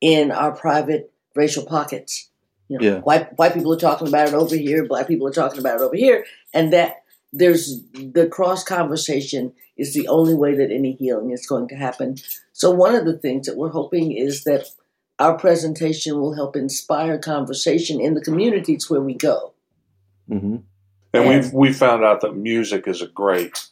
in 0.00 0.30
our 0.30 0.52
private 0.52 1.12
racial 1.34 1.64
pockets. 1.64 2.30
You 2.68 2.78
know, 2.78 2.84
yeah. 2.84 2.98
white 3.00 3.38
white 3.38 3.54
people 3.54 3.72
are 3.72 3.78
talking 3.78 4.08
about 4.08 4.28
it 4.28 4.34
over 4.34 4.56
here, 4.56 4.84
black 4.84 5.06
people 5.06 5.28
are 5.28 5.32
talking 5.32 5.60
about 5.60 5.76
it 5.76 5.84
over 5.84 5.94
here, 5.94 6.24
and 6.52 6.72
that 6.72 7.04
there's 7.32 7.80
the 7.92 8.26
cross 8.26 8.64
conversation 8.64 9.52
is 9.76 9.94
the 9.94 10.08
only 10.08 10.34
way 10.34 10.56
that 10.56 10.72
any 10.72 10.92
healing 10.92 11.30
is 11.30 11.46
going 11.46 11.68
to 11.68 11.76
happen. 11.76 12.16
So 12.52 12.70
one 12.70 12.94
of 12.94 13.04
the 13.04 13.18
things 13.18 13.46
that 13.46 13.56
we're 13.56 13.70
hoping 13.70 14.12
is 14.12 14.44
that 14.44 14.66
our 15.18 15.38
presentation 15.38 16.18
will 16.18 16.34
help 16.34 16.56
inspire 16.56 17.18
conversation 17.18 18.00
in 18.00 18.14
the 18.14 18.20
communities 18.20 18.90
where 18.90 19.00
we 19.00 19.14
go. 19.14 19.52
Mm-hmm. 20.30 20.56
And 21.14 21.28
we've 21.28 21.52
we 21.52 21.72
found 21.72 22.04
out 22.04 22.20
that 22.20 22.36
music 22.36 22.86
is 22.86 23.00
a 23.00 23.06
great 23.06 23.66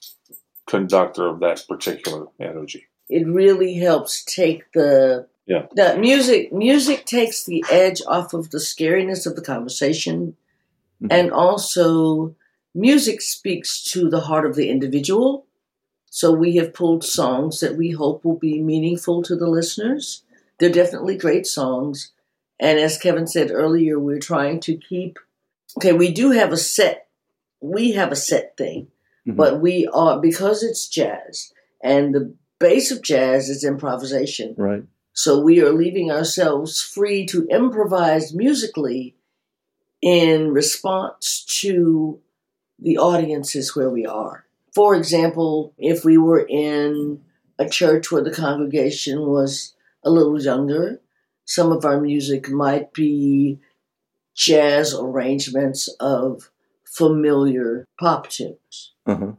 conductor 0.66 1.26
of 1.26 1.40
that 1.40 1.64
particular 1.68 2.26
energy. 2.40 2.86
It 3.08 3.26
really 3.26 3.74
helps 3.74 4.24
take 4.24 4.72
the 4.72 5.26
Yeah. 5.46 5.66
the 5.74 5.96
music 5.98 6.52
music 6.52 7.04
takes 7.04 7.44
the 7.44 7.64
edge 7.70 8.00
off 8.06 8.32
of 8.32 8.50
the 8.50 8.58
scariness 8.58 9.26
of 9.26 9.36
the 9.36 9.42
conversation 9.42 10.36
Mhm. 11.02 11.08
and 11.10 11.32
also 11.32 12.34
music 12.74 13.20
speaks 13.20 13.82
to 13.92 14.08
the 14.08 14.20
heart 14.20 14.46
of 14.46 14.56
the 14.56 14.70
individual. 14.70 15.44
So 16.10 16.32
we 16.32 16.56
have 16.56 16.72
pulled 16.72 17.04
songs 17.04 17.60
that 17.60 17.76
we 17.76 17.90
hope 17.90 18.24
will 18.24 18.36
be 18.38 18.62
meaningful 18.62 19.22
to 19.24 19.36
the 19.36 19.48
listeners. 19.48 20.22
They're 20.58 20.70
definitely 20.70 21.16
great 21.16 21.46
songs. 21.46 22.12
And 22.58 22.78
as 22.78 22.96
Kevin 22.98 23.26
said 23.26 23.50
earlier, 23.50 23.98
we're 23.98 24.20
trying 24.20 24.60
to 24.60 24.76
keep 24.76 25.18
okay, 25.76 25.92
we 25.92 26.10
do 26.12 26.30
have 26.30 26.52
a 26.52 26.56
set 26.56 27.00
we 27.60 27.92
have 27.92 28.12
a 28.12 28.16
set 28.16 28.58
thing, 28.58 28.88
Mhm. 29.26 29.36
but 29.36 29.58
we 29.58 29.86
are 29.92 30.20
because 30.20 30.62
it's 30.62 30.86
jazz 30.86 31.50
and 31.82 32.14
the 32.14 32.34
base 32.58 32.90
of 32.90 33.00
jazz 33.00 33.48
is 33.48 33.64
improvisation. 33.64 34.54
right. 34.58 34.82
So 35.14 35.40
we 35.40 35.60
are 35.62 35.72
leaving 35.72 36.10
ourselves 36.10 36.82
free 36.82 37.24
to 37.26 37.46
improvise 37.46 38.34
musically 38.34 39.14
in 40.02 40.52
response 40.52 41.44
to 41.60 42.18
the 42.78 42.98
audiences 42.98 43.74
where 43.76 43.88
we 43.90 44.04
are. 44.04 44.44
For 44.74 44.94
example, 44.96 45.72
if 45.78 46.04
we 46.04 46.18
were 46.18 46.44
in 46.46 47.22
a 47.58 47.68
church 47.68 48.10
where 48.10 48.24
the 48.24 48.32
congregation 48.32 49.26
was 49.26 49.74
a 50.02 50.10
little 50.10 50.42
younger, 50.42 51.00
some 51.44 51.70
of 51.70 51.84
our 51.84 52.00
music 52.00 52.50
might 52.50 52.92
be 52.92 53.60
jazz 54.34 54.94
arrangements 54.94 55.88
of 56.00 56.50
familiar 56.84 57.86
pop 57.98 58.28
tunes 58.28 58.92
Uh-huh. 59.06 59.32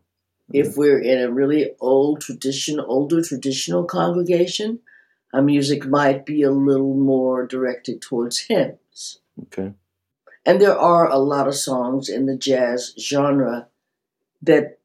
if 0.52 0.78
we're 0.78 1.00
in 1.00 1.22
a 1.22 1.32
really 1.32 1.72
old 1.80 2.22
tradition, 2.22 2.80
older 2.80 3.22
traditional 3.22 3.84
congregation, 3.86 4.80
our 5.34 5.42
music 5.42 5.86
might 5.86 6.25
be 6.25 6.44
a 6.44 6.52
little 6.52 6.96
more 6.96 7.46
directed 7.46 8.02
towards 8.02 8.40
hymns. 8.40 9.20
Okay. 9.44 9.74
And 10.46 10.62
there 10.62 10.78
are 10.78 11.10
a 11.10 11.18
lot 11.18 11.48
of 11.48 11.56
songs 11.56 12.08
in 12.10 12.25
the 12.25 12.38
jazz 12.38 12.94
genre 13.00 13.68
that 14.42 14.80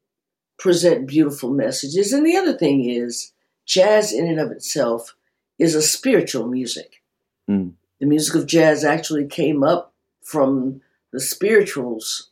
present 0.57 1.07
beautiful 1.07 1.51
messages. 1.51 2.11
And 2.11 2.25
the 2.25 2.35
other 2.35 2.57
thing 2.57 2.89
is, 2.89 3.31
jazz 3.65 4.11
in 4.11 4.27
and 4.27 4.39
of 4.39 4.51
itself 4.51 5.15
is 5.59 5.75
a 5.75 5.81
spiritual 5.81 6.47
music. 6.47 7.01
Mm. 7.49 7.73
The 7.99 8.07
music 8.07 8.35
of 8.35 8.47
jazz 8.47 8.83
actually 8.83 9.27
came 9.27 9.63
up 9.63 9.90
from 10.21 10.81
the 11.11 11.19
spirituals 11.19 12.29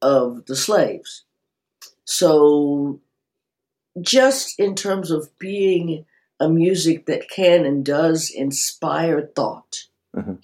of 0.00 0.46
the 0.46 0.56
slaves. 0.56 1.24
So, 2.04 3.00
just 4.00 4.58
in 4.58 4.74
terms 4.74 5.10
of 5.10 5.36
being 5.38 6.04
a 6.40 6.48
music 6.48 7.06
that 7.06 7.28
can 7.30 7.64
and 7.64 7.84
does 7.84 8.30
inspire 8.30 9.30
thought, 9.34 9.86
Mhm. 10.14 10.42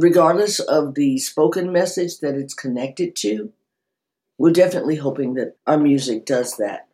regardless 0.00 0.58
of 0.60 0.94
the 0.94 1.18
spoken 1.18 1.72
message 1.72 2.18
that 2.20 2.34
it's 2.34 2.54
connected 2.54 3.14
to, 3.16 3.52
we're 4.38 4.50
definitely 4.52 4.96
hoping 4.96 5.34
that 5.34 5.56
our 5.66 5.78
music 5.78 6.24
does 6.26 6.56
that, 6.56 6.88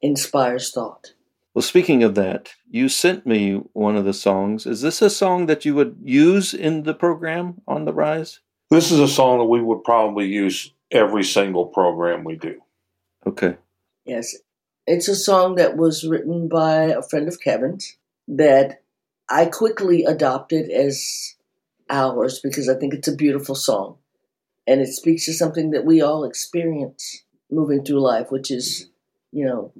inspires 0.00 0.70
thought. 0.70 1.12
Well, 1.52 1.62
speaking 1.62 2.02
of 2.02 2.14
that, 2.14 2.52
you 2.70 2.88
sent 2.88 3.26
me 3.26 3.54
one 3.72 3.96
of 3.96 4.04
the 4.04 4.14
songs. 4.14 4.66
Is 4.66 4.80
this 4.80 5.02
a 5.02 5.10
song 5.10 5.46
that 5.46 5.64
you 5.64 5.74
would 5.74 5.98
use 6.02 6.54
in 6.54 6.84
the 6.84 6.94
program 6.94 7.60
on 7.66 7.84
the 7.84 7.92
Rise? 7.92 8.40
This 8.70 8.92
is 8.92 9.00
a 9.00 9.08
song 9.08 9.38
that 9.38 9.44
we 9.44 9.60
would 9.60 9.84
probably 9.84 10.26
use 10.26 10.72
every 10.90 11.24
single 11.24 11.66
program 11.66 12.24
we 12.24 12.36
do. 12.36 12.60
Okay. 13.26 13.56
Yes. 14.04 14.36
It's 14.86 15.08
a 15.08 15.16
song 15.16 15.56
that 15.56 15.76
was 15.76 16.06
written 16.06 16.48
by 16.48 16.84
a 16.84 17.02
friend 17.02 17.28
of 17.28 17.40
Kevin's 17.40 17.96
that 18.28 18.82
I 19.28 19.46
quickly 19.46 20.04
adopted 20.04 20.70
as 20.70 21.34
ours 21.88 22.40
because 22.40 22.68
I 22.68 22.74
think 22.74 22.94
it's 22.94 23.08
a 23.08 23.14
beautiful 23.14 23.54
song. 23.54 23.96
And 24.66 24.80
it 24.80 24.88
speaks 24.88 25.24
to 25.24 25.32
something 25.32 25.70
that 25.70 25.84
we 25.84 26.00
all 26.00 26.24
experience 26.24 27.24
moving 27.50 27.84
through 27.84 28.00
life, 28.00 28.30
which 28.30 28.50
is, 28.50 28.88
you 29.32 29.44
know, 29.44 29.72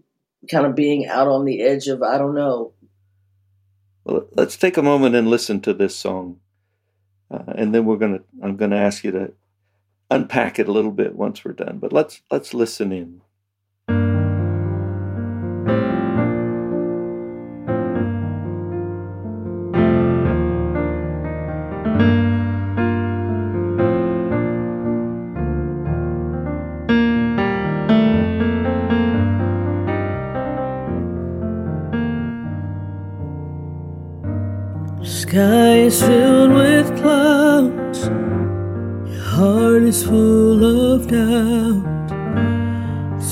kind 0.50 0.66
of 0.66 0.74
being 0.74 1.06
out 1.06 1.28
on 1.28 1.44
the 1.44 1.62
edge 1.62 1.86
of, 1.86 2.02
I 2.02 2.18
don't 2.18 2.34
know. 2.34 2.72
Well, 4.04 4.26
let's 4.32 4.56
take 4.56 4.76
a 4.76 4.82
moment 4.82 5.14
and 5.14 5.28
listen 5.28 5.60
to 5.60 5.74
this 5.74 5.94
song, 5.94 6.40
uh, 7.30 7.44
and 7.56 7.74
then 7.74 7.84
we're 7.84 7.96
gonna. 7.98 8.20
I'm 8.42 8.56
gonna 8.56 8.76
ask 8.76 9.04
you 9.04 9.12
to 9.12 9.32
unpack 10.10 10.58
it 10.58 10.68
a 10.68 10.72
little 10.72 10.92
bit 10.92 11.16
once 11.16 11.44
we're 11.44 11.52
done. 11.52 11.78
But 11.78 11.92
let's 11.92 12.22
let's 12.30 12.54
listen 12.54 12.92
in. 12.92 13.22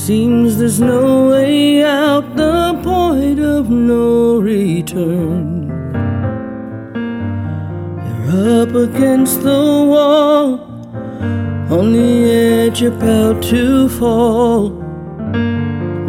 Seems 0.09 0.57
there's 0.57 0.79
no 0.79 1.29
way 1.29 1.83
out, 1.83 2.35
the 2.35 2.81
point 2.83 3.39
of 3.39 3.69
no 3.69 4.39
return. 4.39 5.67
You're 8.07 8.63
up 8.63 8.73
against 8.73 9.43
the 9.43 9.61
wall, 9.93 10.61
on 11.69 11.93
the 11.93 12.31
edge, 12.31 12.81
about 12.81 13.43
to 13.53 13.87
fall. 13.87 14.71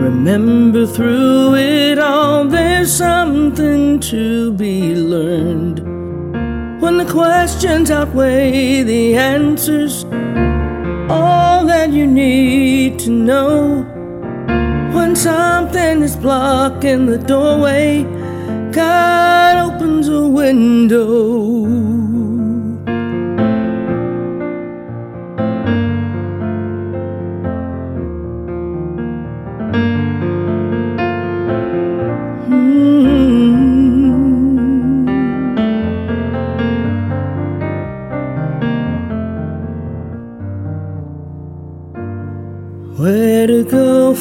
Remember 0.06 0.86
through 0.86 1.56
it 1.56 1.98
all, 1.98 2.46
there's 2.46 2.90
something 2.90 4.00
to 4.00 4.52
be 4.52 4.94
learned. 4.94 5.80
When 6.80 6.96
the 6.96 7.04
questions 7.04 7.90
outweigh 7.90 8.82
the 8.82 9.14
answers, 9.14 10.04
all 11.10 11.66
that 11.66 11.90
you 11.90 12.06
need 12.06 12.98
to 13.00 13.10
know. 13.10 13.89
When 14.92 15.14
something 15.14 16.02
is 16.02 16.16
blocking 16.16 17.06
the 17.06 17.18
doorway, 17.18 18.02
God 18.72 19.74
opens 19.74 20.08
a 20.08 20.26
window. 20.26 21.59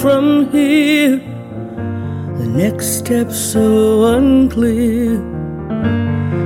From 0.01 0.49
here? 0.51 1.17
The 2.37 2.47
next 2.47 2.99
step's 2.99 3.37
so 3.37 4.15
unclear. 4.15 5.17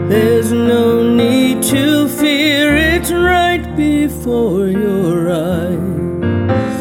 There's 0.10 0.51
no 0.51 1.03
need 1.15 1.62
to 1.63 2.07
fear, 2.07 2.75
it's 2.75 3.12
right 3.12 3.63
before 3.75 4.67
your 4.67 5.31
eyes. 5.31 6.79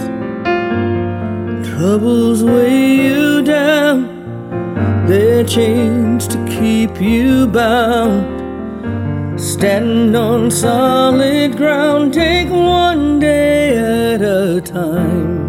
Troubles 1.68 2.42
weigh 2.42 2.96
you 3.08 3.42
down, 3.42 5.06
they're 5.06 5.44
chains 5.44 6.26
to 6.28 6.38
keep 6.46 6.98
you 7.00 7.48
bound. 7.48 8.40
Stand 9.38 10.16
on 10.16 10.50
solid 10.50 11.54
ground, 11.56 12.14
take 12.14 12.48
one 12.48 13.18
day 13.18 13.76
at 13.76 14.22
a 14.22 14.60
time. 14.62 15.41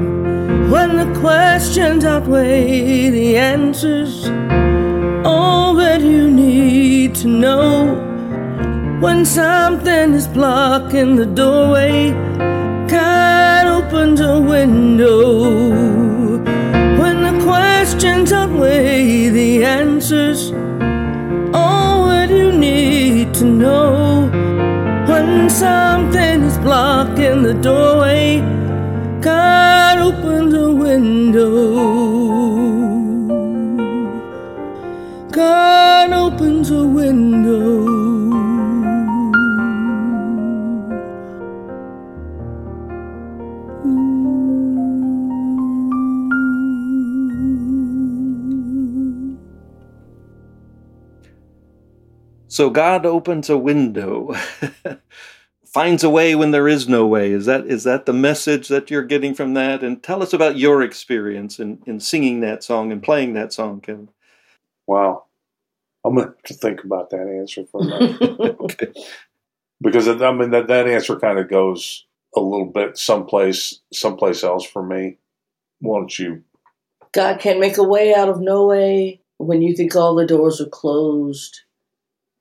The 1.03 1.19
questions 1.19 2.05
outweigh 2.05 3.09
the 3.09 3.35
answers, 3.35 4.25
all 5.25 5.73
that 5.75 5.99
you 5.99 6.31
need 6.31 7.13
to 7.15 7.27
know. 7.27 7.95
When 9.01 9.25
something 9.25 10.13
is 10.13 10.27
blocking 10.27 11.17
the 11.17 11.25
doorway, 11.25 12.11
God 12.87 13.67
opens 13.67 14.21
a 14.21 14.39
window. 14.39 15.71
When 17.01 17.17
the 17.27 17.43
questions 17.43 18.31
outweigh 18.31 19.27
the 19.27 19.65
answers, 19.65 20.53
all 21.53 22.07
that 22.07 22.29
you 22.29 22.53
need 22.53 23.33
to 23.33 23.43
know. 23.43 24.29
When 25.09 25.49
something 25.49 26.43
is 26.43 26.57
blocking 26.59 27.43
the 27.43 27.55
doorway, 27.55 28.39
God 29.19 29.72
opens 30.03 30.53
a 30.53 30.71
window. 30.73 31.49
God 35.31 36.11
opens 36.11 36.71
a 36.71 36.83
window. 36.85 38.13
So 52.49 52.69
God 52.69 53.05
opens 53.05 53.49
a 53.49 53.57
window, 53.57 54.35
finds 55.73 56.03
a 56.03 56.09
way 56.09 56.35
when 56.35 56.51
there 56.51 56.67
is 56.67 56.87
no 56.87 57.05
way. 57.05 57.31
Is 57.31 57.45
that 57.47 57.65
is 57.65 57.83
that 57.83 58.05
the 58.05 58.13
message 58.13 58.67
that 58.67 58.91
you're 58.91 59.03
getting 59.03 59.33
from 59.33 59.55
that? 59.55 59.83
And 59.83 60.01
tell 60.01 60.21
us 60.21 60.31
about 60.31 60.57
your 60.57 60.83
experience 60.83 61.59
in, 61.59 61.81
in 61.85 61.99
singing 61.99 62.41
that 62.41 62.63
song 62.63 62.91
and 62.91 63.01
playing 63.01 63.33
that 63.33 63.51
song, 63.51 63.81
Kevin. 63.81 64.09
Wow. 64.85 65.25
I'm 66.05 66.15
going 66.15 66.27
to 66.27 66.33
have 66.33 66.43
to 66.43 66.53
think 66.53 66.83
about 66.83 67.09
that 67.09 67.27
answer 67.27 67.65
for 67.65 67.81
a 67.81 67.85
minute. 67.85 68.21
okay. 68.59 68.93
because 69.81 70.07
I 70.07 70.31
mean 70.31 70.51
that, 70.51 70.67
that 70.67 70.87
answer 70.87 71.17
kind 71.17 71.39
of 71.39 71.49
goes 71.49 72.05
a 72.35 72.39
little 72.39 72.65
bit 72.65 72.97
someplace 72.97 73.79
someplace 73.91 74.43
else 74.43 74.65
for 74.65 74.83
me. 74.83 75.17
Why 75.79 75.99
don't 75.99 76.19
you? 76.19 76.43
God 77.13 77.39
can 77.39 77.59
make 77.59 77.77
a 77.77 77.83
way 77.83 78.13
out 78.13 78.29
of 78.29 78.39
no 78.39 78.65
way 78.65 79.21
when 79.37 79.61
you 79.61 79.75
think 79.75 79.95
all 79.95 80.15
the 80.15 80.25
doors 80.25 80.61
are 80.61 80.69
closed. 80.69 81.61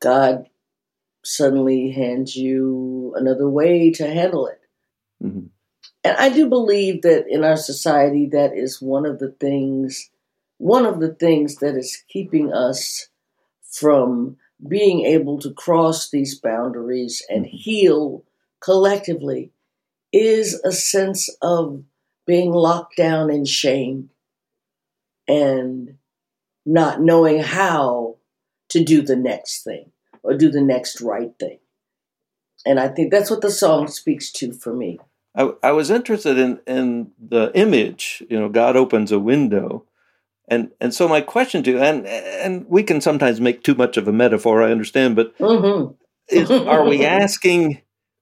God 0.01 0.49
suddenly 1.25 1.91
hands 1.91 2.37
you 2.37 3.15
another 3.17 3.49
way 3.49 3.91
to 3.93 4.07
handle 4.07 4.47
it. 4.47 4.61
Mhm. 5.23 5.51
And 6.05 6.17
I 6.19 6.31
do 6.31 6.49
believe 6.49 7.03
that 7.03 7.27
in 7.29 7.45
our 7.45 7.57
society, 7.57 8.27
that 8.29 8.57
is 8.57 8.83
one 8.83 9.07
of 9.07 9.19
the 9.19 9.33
things, 9.33 10.11
one 10.59 10.87
of 10.87 11.01
the 11.01 11.15
things 11.15 11.57
that 11.57 11.77
is 11.77 12.03
keeping 12.09 12.53
us 12.53 13.09
from 13.63 14.39
being 14.69 15.07
able 15.07 15.39
to 15.41 15.53
cross 15.55 16.11
these 16.11 16.39
boundaries 16.39 17.23
and 17.29 17.47
heal 17.47 18.25
collectively 18.61 19.53
is 20.13 20.55
a 20.65 20.73
sense 20.73 21.29
of 21.43 21.85
being 22.27 22.53
locked 22.53 22.97
down 22.97 23.31
in 23.31 23.45
shame 23.45 24.11
and 25.29 25.97
not 26.67 27.03
knowing 27.03 27.41
how 27.43 28.17
to 28.71 28.85
do 28.85 29.03
the 29.03 29.17
next 29.17 29.65
thing 29.65 29.92
or 30.23 30.37
do 30.37 30.51
the 30.51 30.61
next 30.63 31.01
right 31.01 31.33
thing. 31.39 31.59
And 32.65 32.79
I 32.79 32.89
think 32.89 33.11
that's 33.11 33.31
what 33.31 33.41
the 33.41 33.51
song 33.51 33.89
speaks 33.89 34.31
to 34.33 34.53
for 34.53 34.75
me. 34.75 34.99
I, 35.37 35.51
I 35.63 35.73
was 35.73 35.91
interested 35.91 36.39
in, 36.39 36.61
in 36.67 37.11
the 37.19 37.51
image, 37.55 38.23
you 38.29 38.39
know, 38.39 38.49
God 38.49 38.77
opens 38.77 39.11
a 39.13 39.19
window. 39.19 39.85
And 40.49 40.71
and 40.81 40.93
so 40.93 41.09
my 41.09 41.21
question 41.21 41.63
to 41.63 41.71
you, 41.71 41.79
and 41.79 42.07
and 42.07 42.67
we 42.69 42.83
can 42.83 43.01
sometimes 43.01 43.41
make 43.41 43.63
too 43.63 43.75
much 43.75 43.97
of 43.97 44.09
a 44.09 44.13
metaphor, 44.13 44.63
I 44.63 44.71
understand, 44.73 45.17
but 45.17 45.33
hmm 45.39 45.93
is, 46.29 46.51
are 46.67 46.85
we 46.87 47.05
asking 47.05 47.81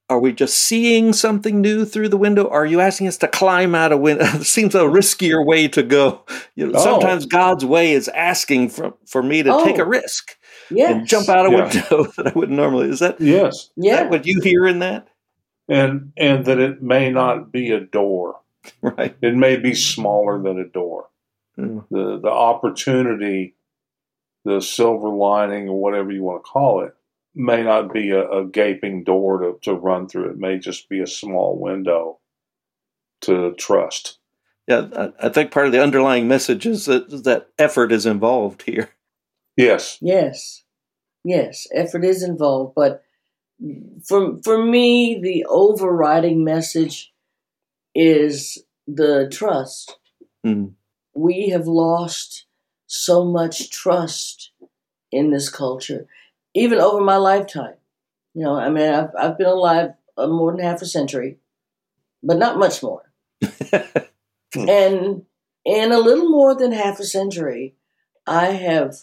are 0.09 0.19
we 0.19 0.33
just 0.33 0.59
seeing 0.59 1.13
something 1.13 1.61
new 1.61 1.85
through 1.85 2.09
the 2.09 2.17
window 2.17 2.49
are 2.49 2.67
you 2.67 2.81
asking 2.81 3.07
us 3.07 3.17
to 3.19 3.29
climb 3.29 3.75
out 3.75 3.93
a 3.93 3.97
window 3.97 4.25
it 4.35 4.45
seems 4.45 4.75
a 4.75 4.81
riskier 4.81 5.45
way 5.47 5.69
to 5.69 5.83
go 5.83 6.25
you 6.57 6.67
know, 6.67 6.73
Oh. 6.79 6.85
sometimes 6.85 7.27
god's 7.27 7.65
way 7.65 7.93
is 7.93 8.09
asking 8.09 8.69
for, 8.71 8.95
for 9.07 9.23
me 9.23 9.43
to 9.43 9.51
take 9.65 9.79
a 9.79 9.85
Oh. 9.85 9.89
risk 9.89 10.37
Yes. 10.71 10.93
and 10.93 11.07
jump 11.07 11.29
out 11.29 11.47
a 11.47 11.51
Yeah. 11.51 11.65
window 11.65 12.05
that 12.17 12.27
i 12.29 12.33
wouldn't 12.39 12.57
normally 12.57 12.89
is 12.91 13.01
that, 13.01 13.21
Yes, 13.21 13.71
Yeah. 13.77 13.97
that 14.05 14.11
what 14.11 14.27
you 14.27 14.41
hear 14.43 14.67
in 14.67 14.79
that 14.81 15.09
and 15.69 16.13
and 16.17 16.45
that 16.47 16.59
it 16.59 16.83
may 16.83 17.11
not 17.11 17.53
be 17.53 17.71
a 17.71 17.81
door. 17.81 18.41
right 18.83 19.17
It 19.23 19.35
may 19.35 19.57
be 19.57 19.75
smaller 19.75 20.41
than 20.43 20.59
a 20.59 20.67
door. 20.67 21.09
Mm. 21.59 21.85
The 21.91 22.19
the 22.21 22.31
opportunity, 22.31 23.55
the 24.45 24.61
silver 24.61 25.09
lining, 25.09 25.69
or 25.69 25.81
whatever 25.81 26.11
you 26.13 26.23
want 26.23 26.45
to 26.45 26.51
call 26.51 26.83
it, 26.85 26.95
may 27.35 27.63
not 27.63 27.93
be 27.93 28.11
a, 28.11 28.29
a 28.29 28.45
gaping 28.47 29.05
door 29.05 29.39
to, 29.41 29.59
to 29.63 29.75
run 29.75 30.09
through. 30.09 30.31
It 30.31 30.39
may 30.39 30.59
just 30.59 30.89
be 30.89 31.01
a 31.01 31.07
small 31.07 31.59
window 31.59 32.19
to 33.23 33.53
trust. 33.55 34.19
yeah 34.67 34.89
I, 34.97 35.27
I 35.27 35.29
think 35.29 35.51
part 35.53 35.67
of 35.67 35.73
the 35.73 35.83
underlying 35.83 36.27
message 36.29 36.67
is 36.67 36.87
that 36.87 37.09
that 37.25 37.49
effort 37.59 37.93
is 37.93 38.07
involved 38.07 38.63
here 38.63 38.91
Yes. 39.57 39.99
Yes. 40.01 40.65
Yes. 41.25 41.67
Effort 41.73 42.05
is 42.05 42.23
involved, 42.23 42.75
but 42.75 43.03
for 44.05 44.39
for 44.43 44.65
me, 44.65 45.21
the 45.21 45.45
overriding 45.49 46.45
message 46.45 47.13
is 47.95 48.59
the 48.87 49.29
trust. 49.31 49.99
Mm. 50.47 50.73
We 51.15 51.51
have 51.51 51.67
lost 51.67 52.47
so 52.87 53.25
much 53.25 53.71
trust 53.71 54.53
in 55.13 55.31
this 55.31 55.49
culture, 55.49 56.07
even 56.55 56.79
over 56.79 57.01
my 57.01 57.17
lifetime. 57.17 57.75
You 58.35 58.45
know, 58.45 58.55
I 58.55 58.71
mean, 58.71 58.91
I've, 58.91 59.11
I've 59.19 59.39
been 59.39 59.47
alive 59.49 59.91
uh, 60.17 60.29
more 60.29 60.53
than 60.53 60.65
half 60.65 60.83
a 60.83 60.87
century, 60.87 61.39
but 62.23 62.39
not 62.39 62.59
much 62.59 62.83
more. 62.83 63.13
And 64.55 65.23
in 65.65 65.93
a 65.93 65.99
little 65.99 66.29
more 66.29 66.55
than 66.55 66.73
half 66.73 66.99
a 67.01 67.05
century, 67.05 67.75
I 68.27 68.47
have, 68.47 68.97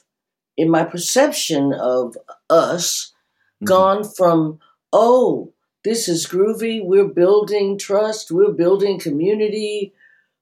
in 0.57 0.69
my 0.69 0.83
perception 0.83 1.71
of 1.73 2.17
us, 2.49 3.13
mm-hmm. 3.57 3.65
gone 3.65 4.03
from, 4.03 4.59
oh, 4.91 5.53
this 5.83 6.09
is 6.09 6.27
groovy, 6.27 6.83
we're 6.83 7.07
building 7.07 7.77
trust, 7.77 8.31
we're 8.31 8.51
building 8.51 8.99
community, 8.99 9.93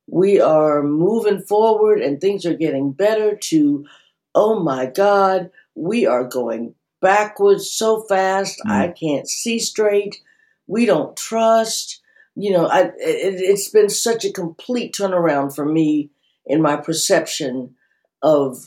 we 0.07 0.39
are 0.39 0.81
moving 0.81 1.41
forward 1.41 1.99
and 1.99 2.19
things 2.19 2.45
are 2.45 2.55
getting 2.55 2.91
better, 2.91 3.35
to, 3.35 3.85
oh 4.33 4.59
my 4.63 4.85
God, 4.85 5.51
we 5.75 6.05
are 6.05 6.23
going 6.23 6.73
backwards 7.01 7.69
so 7.69 8.01
fast, 8.03 8.59
I 8.65 8.87
mm-hmm. 8.87 8.93
can't 8.93 9.29
see 9.29 9.59
straight, 9.59 10.21
we 10.67 10.85
don't 10.85 11.15
trust. 11.15 12.01
You 12.35 12.51
know, 12.51 12.65
I, 12.65 12.85
it, 12.85 12.95
it's 12.97 13.69
been 13.69 13.89
such 13.89 14.25
a 14.25 14.31
complete 14.31 14.93
turnaround 14.93 15.55
for 15.55 15.65
me 15.65 16.09
in 16.45 16.61
my 16.61 16.75
perception 16.75 17.75
of 18.21 18.65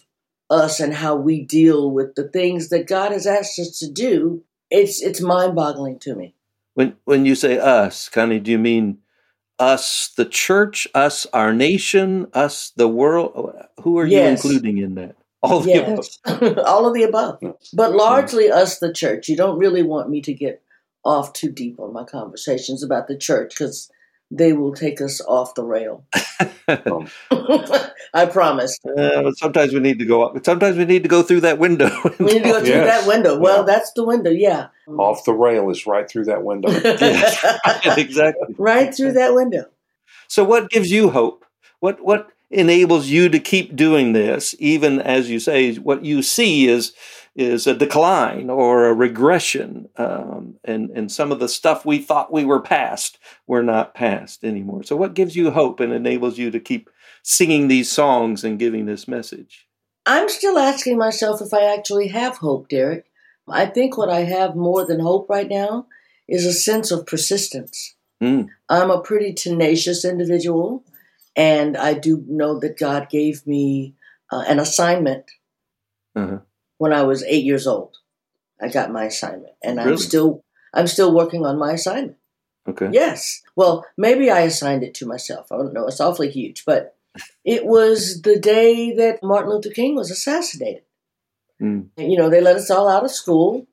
us 0.50 0.80
and 0.80 0.94
how 0.94 1.16
we 1.16 1.44
deal 1.44 1.90
with 1.90 2.14
the 2.14 2.28
things 2.28 2.68
that 2.68 2.86
God 2.86 3.12
has 3.12 3.26
asked 3.26 3.58
us 3.58 3.78
to 3.78 3.90
do. 3.90 4.42
It's 4.70 5.02
it's 5.02 5.20
mind 5.20 5.54
boggling 5.54 5.98
to 6.00 6.14
me. 6.14 6.34
When 6.74 6.96
when 7.04 7.26
you 7.26 7.34
say 7.34 7.58
us, 7.58 8.08
Connye, 8.08 8.42
do 8.42 8.50
you 8.50 8.58
mean 8.58 8.98
us, 9.58 10.12
the 10.16 10.24
church, 10.24 10.86
us, 10.94 11.26
our 11.32 11.52
nation, 11.52 12.28
us, 12.32 12.70
the 12.76 12.88
world? 12.88 13.54
Who 13.82 13.98
are 13.98 14.06
you 14.06 14.20
including 14.20 14.78
in 14.78 14.94
that? 14.94 15.16
All 15.40 15.58
of 15.58 15.64
the 15.64 15.74
above. 15.74 16.58
All 16.66 16.86
of 16.86 16.94
the 16.94 17.04
above, 17.04 17.38
but 17.72 17.92
largely 17.92 18.50
us, 18.50 18.78
the 18.78 18.92
church. 18.92 19.28
You 19.28 19.36
don't 19.36 19.58
really 19.58 19.82
want 19.82 20.10
me 20.10 20.20
to 20.22 20.34
get 20.34 20.62
off 21.04 21.32
too 21.32 21.50
deep 21.50 21.78
on 21.78 21.92
my 21.92 22.04
conversations 22.04 22.82
about 22.82 23.06
the 23.06 23.16
church 23.16 23.50
because 23.50 23.90
they 24.30 24.52
will 24.52 24.74
take 24.74 25.00
us 25.00 25.20
off 25.22 25.54
the 25.54 25.64
rail. 25.64 26.04
Um, 26.68 27.08
I 28.14 28.26
promise. 28.26 28.78
Uh, 28.84 29.22
but 29.22 29.38
sometimes 29.38 29.72
we 29.72 29.80
need 29.80 29.98
to 29.98 30.04
go 30.04 30.22
up. 30.22 30.44
Sometimes 30.44 30.76
we 30.76 30.84
need 30.84 31.02
to 31.02 31.08
go 31.08 31.22
through 31.22 31.40
that 31.40 31.58
window. 31.58 31.90
We 32.18 32.26
need 32.34 32.42
to 32.44 32.50
go 32.50 32.58
through 32.60 32.68
Yes. 32.68 33.00
that 33.02 33.08
window. 33.08 33.38
Well, 33.38 33.58
Yeah. 33.58 33.62
that's 33.64 33.92
the 33.92 34.04
window. 34.04 34.30
Yeah. 34.30 34.68
off 34.86 35.24
the 35.24 35.32
rail 35.34 35.68
is 35.70 35.86
right 35.86 36.08
through 36.08 36.24
that 36.26 36.42
window. 36.44 36.70
Yes, 36.70 37.42
right, 37.44 37.98
exactly. 37.98 38.54
right 38.58 38.94
through 38.94 39.12
that 39.12 39.34
window. 39.34 39.66
So, 40.28 40.44
what 40.44 40.70
gives 40.70 40.90
you 40.90 41.10
hope? 41.10 41.44
What 41.80 42.02
what 42.04 42.28
enables 42.50 43.08
you 43.08 43.28
to 43.28 43.38
keep 43.38 43.76
doing 43.76 44.12
this, 44.14 44.54
even 44.58 45.00
as 45.00 45.28
you 45.30 45.38
say, 45.40 45.74
what 45.76 46.04
you 46.04 46.22
see 46.22 46.66
is 46.68 46.92
is 47.38 47.68
a 47.68 47.74
decline 47.74 48.50
or 48.50 48.86
a 48.86 48.92
regression, 48.92 49.88
um, 49.96 50.56
and 50.64 50.90
and 50.90 51.10
some 51.10 51.30
of 51.30 51.38
the 51.38 51.48
stuff 51.48 51.86
we 51.86 51.98
thought 51.98 52.32
we 52.32 52.44
were 52.44 52.60
past, 52.60 53.18
we're 53.46 53.62
not 53.62 53.94
past 53.94 54.42
anymore. 54.42 54.82
So, 54.82 54.96
what 54.96 55.14
gives 55.14 55.36
you 55.36 55.52
hope 55.52 55.78
and 55.78 55.92
enables 55.92 56.36
you 56.36 56.50
to 56.50 56.58
keep 56.58 56.90
singing 57.22 57.68
these 57.68 57.90
songs 57.90 58.42
and 58.42 58.58
giving 58.58 58.86
this 58.86 59.06
message? 59.06 59.68
I'm 60.04 60.28
still 60.28 60.58
asking 60.58 60.98
myself 60.98 61.40
if 61.40 61.54
I 61.54 61.72
actually 61.72 62.08
have 62.08 62.38
hope, 62.38 62.68
Derek. 62.68 63.06
I 63.48 63.66
think 63.66 63.96
what 63.96 64.10
I 64.10 64.20
have 64.24 64.56
more 64.56 64.84
than 64.84 64.98
hope 65.00 65.30
right 65.30 65.48
now 65.48 65.86
is 66.26 66.44
a 66.44 66.52
sense 66.52 66.90
of 66.90 67.06
persistence. 67.06 67.94
Mm. 68.20 68.48
I'm 68.68 68.90
a 68.90 69.00
pretty 69.00 69.32
tenacious 69.32 70.04
individual, 70.04 70.84
and 71.36 71.76
I 71.76 71.94
do 71.94 72.24
know 72.26 72.58
that 72.58 72.78
God 72.78 73.08
gave 73.08 73.46
me 73.46 73.94
uh, 74.32 74.44
an 74.48 74.58
assignment 74.58 75.30
Uh-huh. 76.16 76.38
When 76.78 76.92
I 76.92 77.02
was 77.02 77.22
eight 77.24 77.44
years 77.44 77.66
old. 77.66 77.98
I 78.60 78.68
got 78.68 78.90
my 78.90 79.04
assignment, 79.04 79.54
and 79.62 79.80
I'm 79.80 79.96
still 79.98 80.42
I'm 80.74 80.86
still 80.86 81.14
working 81.14 81.44
on 81.44 81.58
my 81.58 81.72
assignment. 81.72 82.16
Okay. 82.68 82.88
Yes. 82.92 83.42
Well, 83.56 83.86
maybe 83.96 84.30
I 84.30 84.40
assigned 84.40 84.82
it 84.82 84.94
to 84.94 85.06
myself. 85.06 85.50
I 85.52 85.56
don't 85.56 85.72
know. 85.72 85.86
It's 85.86 86.00
awfully 86.00 86.30
huge, 86.30 86.64
but 86.64 86.96
it 87.44 87.64
was 87.64 88.22
the 88.22 88.38
day 88.38 88.94
that 88.96 89.22
Martin 89.22 89.50
Luther 89.50 89.70
King 89.70 89.94
was 89.94 90.10
assassinated. 90.10 90.82
Mm. 91.60 91.88
You 91.96 92.18
know, 92.18 92.28
they 92.28 92.40
let 92.40 92.56
us 92.56 92.70
all 92.70 92.88
out 92.88 93.04
of 93.04 93.10
school 93.10 93.66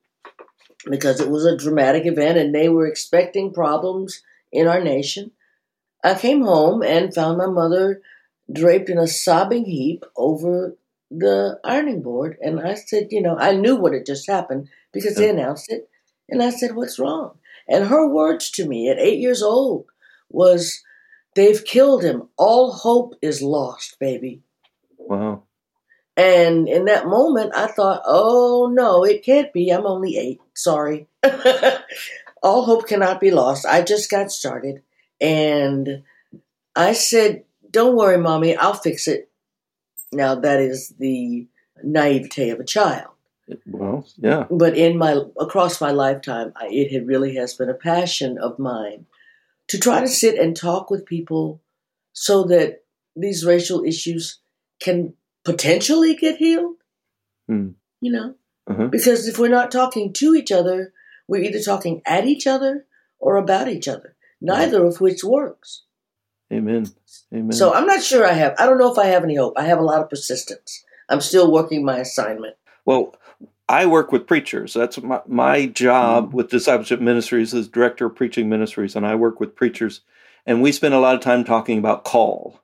because 0.88 1.20
it 1.20 1.28
was 1.28 1.44
a 1.44 1.56
dramatic 1.56 2.06
event 2.06 2.38
and 2.38 2.54
they 2.54 2.68
were 2.68 2.86
expecting 2.86 3.52
problems 3.52 4.22
in 4.50 4.66
our 4.66 4.82
nation. 4.82 5.32
I 6.02 6.14
came 6.14 6.42
home 6.42 6.82
and 6.82 7.14
found 7.14 7.38
my 7.38 7.46
mother 7.46 8.00
draped 8.50 8.88
in 8.88 8.98
a 8.98 9.06
sobbing 9.06 9.64
heap 9.64 10.04
over 10.16 10.76
the 11.10 11.58
ironing 11.64 12.02
board. 12.02 12.36
And 12.40 12.60
I 12.60 12.74
said, 12.74 13.08
you 13.10 13.22
know, 13.22 13.36
I 13.36 13.52
knew 13.52 13.76
what 13.76 13.92
had 13.92 14.06
just 14.06 14.28
happened 14.28 14.68
because 14.92 15.16
they 15.16 15.28
announced 15.30 15.70
it. 15.70 15.88
And 16.28 16.42
I 16.42 16.50
said, 16.50 16.74
what's 16.74 16.98
wrong? 16.98 17.38
And 17.68 17.86
her 17.86 18.08
words 18.08 18.50
to 18.52 18.66
me 18.66 18.88
at 18.88 18.98
eight 18.98 19.18
years 19.18 19.42
old 19.42 19.86
was, 20.28 20.82
they've 21.34 21.64
killed 21.64 22.02
him. 22.02 22.28
All 22.36 22.72
hope 22.72 23.14
is 23.22 23.42
lost, 23.42 23.98
baby. 23.98 24.42
Wow. 24.98 25.44
And 26.16 26.66
in 26.68 26.86
that 26.86 27.06
moment, 27.06 27.52
I 27.54 27.66
thought, 27.66 28.02
oh 28.06 28.70
no, 28.72 29.04
it 29.04 29.24
can't 29.24 29.52
be. 29.52 29.70
I'm 29.70 29.86
only 29.86 30.16
eight. 30.16 30.40
Sorry. 30.54 31.08
All 32.42 32.64
hope 32.64 32.86
cannot 32.86 33.20
be 33.20 33.30
lost. 33.30 33.66
I 33.66 33.82
just 33.82 34.10
got 34.10 34.30
started. 34.30 34.82
And 35.20 36.04
I 36.74 36.92
said, 36.92 37.44
don't 37.70 37.96
worry, 37.96 38.18
mommy, 38.18 38.56
I'll 38.56 38.74
fix 38.74 39.08
it. 39.08 39.25
Now, 40.16 40.34
that 40.34 40.60
is 40.60 40.94
the 40.98 41.46
naivete 41.82 42.50
of 42.50 42.60
a 42.60 42.64
child. 42.64 43.10
Well, 43.66 44.06
yeah. 44.16 44.46
But 44.50 44.76
in 44.76 44.98
my 44.98 45.20
across 45.38 45.80
my 45.80 45.92
lifetime, 45.92 46.52
I, 46.56 46.66
it 46.70 46.90
had 46.92 47.06
really 47.06 47.36
has 47.36 47.54
been 47.54 47.68
a 47.68 47.74
passion 47.74 48.38
of 48.38 48.58
mine 48.58 49.06
to 49.68 49.78
try 49.78 50.00
to 50.00 50.08
sit 50.08 50.36
and 50.38 50.56
talk 50.56 50.90
with 50.90 51.06
people 51.06 51.60
so 52.12 52.42
that 52.44 52.82
these 53.14 53.44
racial 53.44 53.84
issues 53.84 54.40
can 54.80 55.14
potentially 55.44 56.14
get 56.16 56.38
healed. 56.38 56.76
Hmm. 57.46 57.68
You 58.00 58.12
know, 58.12 58.34
Uh-huh. 58.66 58.88
because 58.88 59.28
if 59.28 59.38
we're 59.38 59.48
not 59.48 59.70
talking 59.70 60.12
to 60.14 60.34
each 60.34 60.50
other, 60.50 60.92
we're 61.28 61.42
either 61.44 61.60
talking 61.60 62.02
at 62.04 62.26
each 62.26 62.46
other 62.46 62.84
or 63.18 63.36
about 63.36 63.68
each 63.68 63.86
other. 63.88 64.16
Neither 64.40 64.84
of 64.84 65.00
which 65.00 65.22
works. 65.24 65.82
Amen. 66.52 66.86
Amen. 67.34 67.52
So 67.52 67.74
I'm 67.74 67.86
not 67.86 68.02
sure 68.02 68.26
I 68.26 68.32
have. 68.32 68.54
I 68.58 68.66
don't 68.66 68.78
know 68.78 68.92
if 68.92 68.98
I 68.98 69.06
have 69.06 69.24
any 69.24 69.36
hope. 69.36 69.54
I 69.56 69.64
have 69.64 69.78
a 69.78 69.84
lot 69.84 70.00
of 70.00 70.08
persistence. 70.08 70.84
I'm 71.08 71.20
still 71.20 71.50
working 71.50 71.84
my 71.84 71.98
assignment. 71.98 72.56
Well, 72.84 73.16
I 73.68 73.86
work 73.86 74.12
with 74.12 74.26
preachers. 74.26 74.74
That's 74.74 75.00
my, 75.02 75.20
my 75.26 75.66
job 75.66 76.32
with 76.32 76.50
discipleship 76.50 77.00
ministries 77.00 77.52
is 77.52 77.68
director 77.68 78.06
of 78.06 78.14
preaching 78.14 78.48
ministries, 78.48 78.94
and 78.94 79.04
I 79.06 79.16
work 79.16 79.40
with 79.40 79.56
preachers, 79.56 80.02
and 80.46 80.62
we 80.62 80.70
spend 80.70 80.94
a 80.94 81.00
lot 81.00 81.16
of 81.16 81.20
time 81.20 81.42
talking 81.42 81.78
about 81.78 82.04
call, 82.04 82.60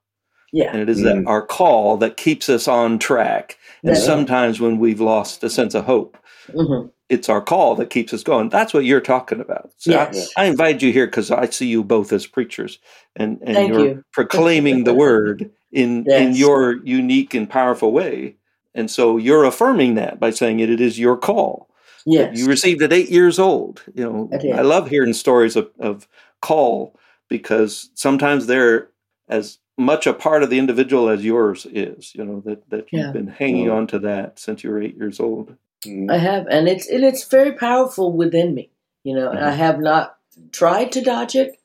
Yeah. 0.52 0.70
and 0.72 0.80
it 0.80 0.88
is 0.88 1.02
that 1.02 1.24
our 1.26 1.44
call 1.44 1.96
that 1.98 2.16
keeps 2.16 2.48
us 2.48 2.68
on 2.68 3.00
track. 3.00 3.58
And 3.82 3.90
That's 3.90 4.00
right. 4.00 4.14
sometimes 4.14 4.60
when 4.60 4.78
we've 4.78 5.00
lost 5.00 5.42
a 5.42 5.50
sense 5.50 5.74
of 5.74 5.84
hope, 5.86 6.16
hmm 6.54 6.86
it's 7.12 7.28
our 7.28 7.40
call 7.42 7.74
that 7.76 7.90
keeps 7.90 8.12
us 8.14 8.22
going. 8.22 8.48
That's 8.48 8.72
what 8.74 8.84
you're 8.84 9.00
talking 9.00 9.40
about. 9.40 9.70
So 9.78 9.90
Yes. 9.92 10.30
I, 10.36 10.44
I 10.44 10.46
invited 10.46 10.82
you 10.82 10.92
here 10.92 11.06
because 11.06 11.30
I 11.30 11.46
see 11.50 11.66
you 11.66 11.84
both 11.84 12.12
as 12.12 12.26
preachers, 12.26 12.78
and 13.16 13.38
and 13.42 13.54
Thank 13.56 13.72
you're 13.72 13.86
you. 13.86 14.04
proclaiming 14.12 14.84
the 14.84 14.94
word 14.94 15.50
in 15.70 16.06
in 16.10 16.34
your 16.34 16.78
unique 16.84 17.34
and 17.34 17.48
powerful 17.48 17.92
way. 17.92 18.36
And 18.74 18.90
so 18.90 19.16
you're 19.18 19.44
affirming 19.44 19.96
that 19.96 20.18
by 20.18 20.30
saying 20.30 20.60
it, 20.60 20.70
it 20.70 20.80
is 20.80 20.98
your 20.98 21.16
call. 21.18 21.68
Yes. 22.06 22.38
You 22.38 22.46
received 22.46 22.82
at 22.82 22.92
eight 22.92 23.10
years 23.10 23.38
old. 23.38 23.82
You 23.94 24.04
know, 24.04 24.30
I. 24.32 24.58
I 24.58 24.62
love 24.62 24.88
hearing 24.88 25.12
stories 25.12 25.54
of, 25.56 25.70
of 25.78 26.08
call 26.40 26.98
because 27.28 27.90
sometimes 27.94 28.46
they're 28.46 28.88
as 29.28 29.58
much 29.78 30.06
a 30.06 30.12
part 30.12 30.42
of 30.42 30.50
the 30.50 30.58
individual 30.58 31.08
as 31.08 31.24
yours 31.24 31.66
is. 31.70 32.14
You 32.14 32.24
know 32.24 32.40
that 32.46 32.68
that 32.70 32.86
you've 32.92 33.12
been 33.12 33.28
hanging 33.28 33.66
Mm. 33.66 33.74
on 33.76 33.86
to 33.88 33.98
that 34.00 34.38
since 34.38 34.64
you 34.64 34.70
were 34.70 34.82
eight 34.82 34.96
years 34.96 35.20
old. 35.20 35.54
Mm. 35.86 36.10
I 36.10 36.18
have, 36.18 36.46
and 36.48 36.68
it's 36.68 36.88
and 36.88 37.04
it's 37.04 37.24
very 37.24 37.52
powerful 37.52 38.12
within 38.12 38.54
me. 38.54 38.70
You 39.04 39.14
know, 39.16 39.30
and 39.30 39.44
I 39.44 39.52
Mhm. 39.52 39.56
have 39.56 39.80
not 39.80 40.16
tried 40.52 40.92
to 40.92 41.00
dodge 41.00 41.34
it, 41.34 41.58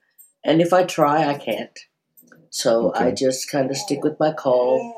and 0.43 0.61
if 0.61 0.73
I 0.73 0.83
try, 0.83 1.27
I 1.27 1.35
can't. 1.35 1.77
So 2.49 2.91
I 2.95 3.11
just 3.11 3.49
kind 3.51 3.69
of 3.69 3.77
stick 3.77 4.03
with 4.03 4.19
my 4.19 4.33
call. 4.33 4.95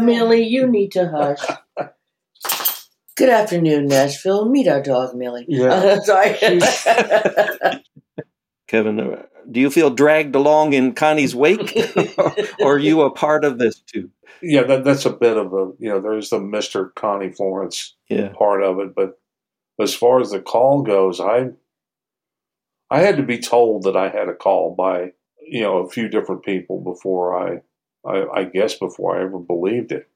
Millie, 0.00 0.44
you 0.44 0.66
need 0.66 0.92
to 0.92 1.08
hush. 1.08 1.44
Good 3.16 3.28
afternoon, 3.28 3.86
Nashville. 3.88 4.48
Meet 4.48 4.68
our 4.68 4.82
dog, 4.82 5.14
Millie. 5.14 5.44
Yeah. 5.48 5.98
sorry. 6.04 6.36
Kevin, 8.68 8.98
uh, 9.00 9.22
do 9.50 9.60
you 9.60 9.70
feel 9.70 9.90
dragged 9.90 10.34
along 10.34 10.72
in 10.72 10.94
Connye's 10.94 11.34
wake, 11.34 11.76
or 12.60 12.74
are 12.74 12.78
you 12.78 13.02
a 13.02 13.10
part 13.10 13.44
of 13.44 13.58
this 13.58 13.80
too? 13.80 14.10
Yeah, 14.40 14.62
that, 14.64 14.84
that's 14.84 15.06
a 15.06 15.10
bit 15.12 15.36
of 15.36 15.52
a, 15.52 15.72
you 15.78 15.88
know, 15.88 16.00
there's 16.00 16.30
the 16.30 16.38
Mr. 16.38 16.92
Connye 16.94 17.36
Florance 17.36 17.92
Yeah. 18.08 18.30
part 18.30 18.62
of 18.62 18.80
it. 18.80 18.94
But 18.94 19.18
as 19.80 19.94
far 19.94 20.20
as 20.20 20.30
the 20.30 20.40
call 20.40 20.82
goes, 20.82 21.20
I 21.20 21.50
I 22.90 23.00
had 23.00 23.16
to 23.16 23.22
be 23.22 23.38
told 23.38 23.84
that 23.84 23.96
I 23.96 24.08
had 24.10 24.28
a 24.28 24.34
call 24.34 24.74
by 24.74 25.12
you 25.40 25.62
know 25.62 25.78
a 25.78 25.88
few 25.88 26.08
different 26.08 26.44
people 26.44 26.80
before 26.80 27.36
I, 27.38 27.62
I 28.06 28.40
I 28.40 28.44
guess 28.44 28.74
before 28.74 29.16
I 29.18 29.22
ever 29.22 29.38
believed 29.38 29.92
it. 29.92 30.08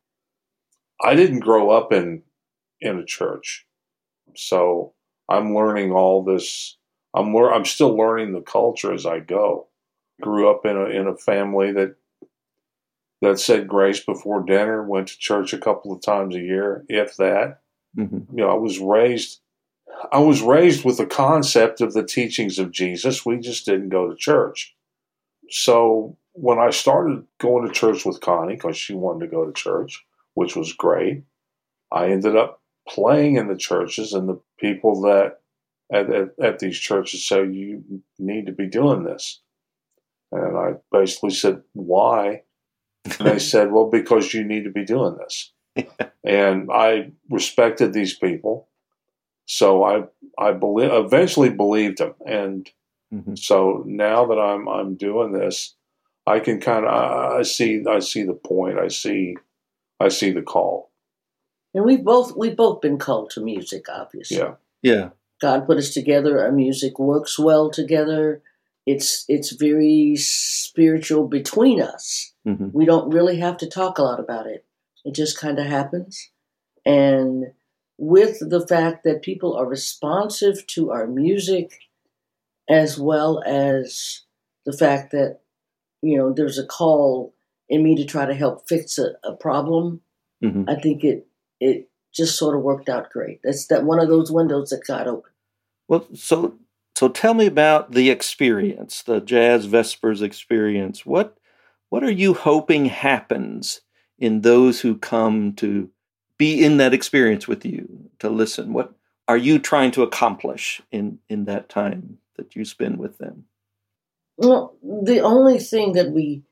I 1.03 1.15
didn't 1.15 1.41
grow 1.41 1.71
up 1.71 1.93
in 1.93 2.23
in 2.81 2.99
a 2.99 3.05
church, 3.05 3.67
so 4.35 4.93
I'm 5.29 5.55
learning 5.55 5.93
all 5.93 6.23
this. 6.23 6.77
I'm 7.16 7.35
lear- 7.35 7.52
I'm 7.52 7.66
still 7.66 7.96
learning 7.96 8.35
the 8.35 8.42
culture 8.42 8.94
as 8.94 9.07
I 9.07 9.20
go. 9.20 9.68
Grew 10.22 10.50
up 10.50 10.66
in 10.66 10.76
a 10.76 10.87
in 10.87 11.09
a 11.09 11.16
family 11.16 11.72
that 11.72 11.96
that 13.22 13.40
said 13.40 13.68
grace 13.68 14.00
before 14.00 14.42
dinner. 14.44 14.83
Went 14.85 15.09
to 15.09 15.18
church 15.18 15.52
a 15.55 15.59
couple 15.59 15.92
of 15.92 16.02
times 16.02 16.37
a 16.37 16.40
year, 16.40 16.85
if 16.88 17.16
that 17.18 17.61
hmm 17.96 18.18
you 18.31 18.38
know, 18.44 18.50
I 18.50 18.55
was 18.55 18.79
raised 18.81 19.40
I 20.12 20.18
was 20.20 20.42
raised 20.42 20.85
with 20.85 20.98
the 20.98 21.07
concept 21.07 21.81
of 21.81 21.94
the 21.94 22.05
teachings 22.05 22.59
of 22.59 22.72
Jesus. 22.72 23.26
We 23.26 23.38
just 23.38 23.66
didn't 23.66 23.90
go 23.90 24.09
to 24.11 24.16
church. 24.16 24.76
So 25.50 26.16
when 26.33 26.59
I 26.59 26.70
started 26.70 27.24
going 27.38 27.66
to 27.66 27.72
church 27.74 28.05
with 28.05 28.20
Connye, 28.20 28.50
because 28.50 28.76
she 28.76 28.94
wanted 28.94 29.26
to 29.26 29.31
go 29.31 29.46
to 29.46 29.52
church, 29.52 30.05
which 30.35 30.57
was 30.57 30.72
great, 30.72 31.24
I 31.92 32.11
ended 32.11 32.37
up 32.37 32.62
playing 32.88 33.37
in 33.37 33.48
the 33.48 33.57
churches 33.57 34.12
and 34.12 34.29
the 34.29 34.40
people 34.61 35.00
that 35.02 35.40
at, 35.92 36.11
at, 36.11 36.29
at 36.42 36.59
these 36.59 36.79
churches 36.79 37.27
say 37.27 37.46
you 37.46 38.03
need 38.18 38.46
to 38.46 38.53
be 38.53 38.66
doing 38.66 39.05
this. 39.05 39.40
And 40.33 40.57
I 40.57 40.75
basically 40.90 41.31
said, 41.31 41.62
why? 41.72 42.42
And 43.18 43.29
they 43.29 43.38
said, 43.53 43.72
well, 43.72 43.88
because 43.90 44.35
you 44.35 44.44
need 44.44 44.64
to 44.64 44.70
be 44.70 44.85
doing 44.85 45.16
this 45.16 45.53
and 46.25 46.70
I 46.72 47.12
respected 47.31 47.92
these 47.92 48.14
people. 48.14 48.68
So 49.46 49.85
I 49.85 50.05
I 50.38 50.53
believe 50.53 50.90
eventually 50.92 51.51
believed 51.51 51.99
them, 51.99 52.14
and 52.27 52.68
hmm 53.11 53.35
so 53.37 53.85
now 53.87 54.27
that 54.27 54.38
I'm 54.38 54.68
I'm 54.68 54.96
doing 54.96 55.33
this, 55.33 55.77
I 56.27 56.40
can 56.40 56.61
kind 56.61 56.85
of 56.85 56.92
I 56.92 57.38
I 57.38 57.42
see 57.42 57.85
I 57.88 58.01
see 58.01 58.25
the 58.25 58.35
point. 58.35 58.79
I 58.79 58.88
see 58.88 59.37
I 60.01 60.09
see 60.09 60.33
the 60.33 60.42
call. 60.42 60.90
and 61.75 61.85
we've 61.85 62.03
both 62.05 62.37
we've 62.37 62.57
both 62.57 62.81
been 62.81 62.99
called 62.99 63.31
to 63.31 63.40
music, 63.40 63.88
obviously. 63.88 64.38
Yeah, 64.38 64.55
Yeah. 64.83 65.11
God 65.40 65.66
put 65.66 65.79
us 65.79 65.90
together. 65.92 66.40
Our 66.42 66.53
music 66.53 66.99
works 66.99 67.38
well 67.38 67.70
together. 67.70 68.42
It's 68.87 69.25
it's 69.29 69.53
very 69.53 70.16
spiritual 70.16 71.27
between 71.29 71.81
us. 71.81 72.33
hmm 72.44 72.68
We 72.72 72.85
don't 72.85 73.12
really 73.12 73.38
have 73.40 73.57
to 73.59 73.68
talk 73.68 73.99
a 73.99 74.03
lot 74.03 74.20
about 74.20 74.46
it. 74.46 74.64
It 75.05 75.14
just 75.14 75.38
kind 75.38 75.59
of 75.59 75.66
happens. 75.66 76.31
And 76.85 77.53
with 77.99 78.38
the 78.40 78.66
fact 78.66 79.05
that 79.05 79.22
people 79.22 79.57
are 79.57 79.66
responsive 79.66 80.66
to 80.68 80.90
our 80.90 81.07
music, 81.07 81.72
as 82.68 82.99
well 82.99 83.42
as 83.46 84.22
the 84.64 84.72
fact 84.72 85.12
that, 85.12 85.40
you 86.03 86.16
know, 86.18 86.33
there's 86.33 86.59
a 86.59 86.66
call 86.66 87.35
in 87.68 87.83
me 87.83 87.96
to 87.96 88.05
try 88.05 88.27
to 88.27 88.35
help 88.35 88.68
fix 88.68 88.99
a, 88.99 89.12
a 89.25 89.35
problem, 89.35 90.01
hmm 90.42 90.64
I 90.68 90.75
think 90.77 91.03
it 91.05 91.27
it 91.61 91.88
just 92.16 92.38
sort 92.38 92.57
of 92.57 92.62
worked 92.62 92.88
out 92.88 93.11
great. 93.11 93.40
That's 93.44 93.66
that 93.66 93.85
one 93.85 94.00
of 94.00 94.09
those 94.09 94.33
windows 94.33 94.70
that 94.70 94.87
got 94.87 95.07
open. 95.07 95.31
Well, 95.88 96.07
so 96.14 96.59
so 96.96 97.09
tell 97.09 97.35
me 97.35 97.46
about 97.46 97.92
the 97.92 98.11
experience, 98.11 99.02
the 99.02 99.20
Jazz 99.20 99.66
Vespers 99.66 100.22
experience. 100.22 101.05
What 101.05 101.37
what 101.90 102.02
are 102.02 102.11
you 102.11 102.35
hoping 102.35 102.87
happens 102.87 103.83
in 104.18 104.40
those 104.40 104.81
who 104.81 104.96
come 104.96 105.52
to 105.55 105.90
be 106.38 106.64
in 106.64 106.79
that 106.79 106.94
experience 106.94 107.46
with 107.46 107.64
you 107.64 108.11
to 108.18 108.29
listen? 108.29 108.72
What 108.72 108.94
are 109.29 109.37
you 109.37 109.59
trying 109.59 109.90
to 109.92 110.02
accomplish 110.02 110.81
in 110.90 111.18
in 111.29 111.44
that 111.44 111.68
time 111.68 112.18
that 112.37 112.57
you 112.57 112.64
spend 112.64 112.98
with 112.98 113.18
them? 113.18 113.44
Well, 114.38 114.76
the 114.83 115.20
only 115.20 115.59
thing 115.59 115.92
that 115.92 116.11
we 116.11 116.42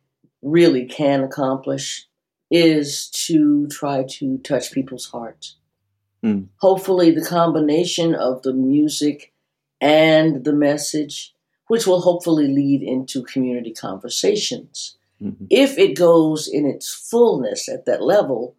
really 0.42 0.86
can 0.86 1.22
accomplish 1.22 2.06
is 2.50 3.08
to 3.10 3.66
try 3.68 4.04
to 4.04 4.38
touch 4.38 4.72
people's 4.72 5.06
hearts. 5.06 5.56
Mm. 6.22 6.48
Hopefully, 6.58 7.10
the 7.10 7.24
combination 7.24 8.14
of 8.14 8.42
the 8.42 8.52
music 8.52 9.32
and 9.80 10.44
the 10.44 10.52
message, 10.52 11.34
which 11.68 11.86
will 11.86 12.00
hopefully 12.00 12.48
lead 12.48 12.82
into 12.82 13.22
community 13.22 13.72
conversations. 13.72 14.96
Mhm. 15.22 15.46
If 15.50 15.78
it 15.78 15.96
goes 15.96 16.48
in 16.48 16.66
its 16.66 16.92
fullness 16.92 17.68
at 17.68 17.84
that 17.86 18.02
level, 18.02 18.54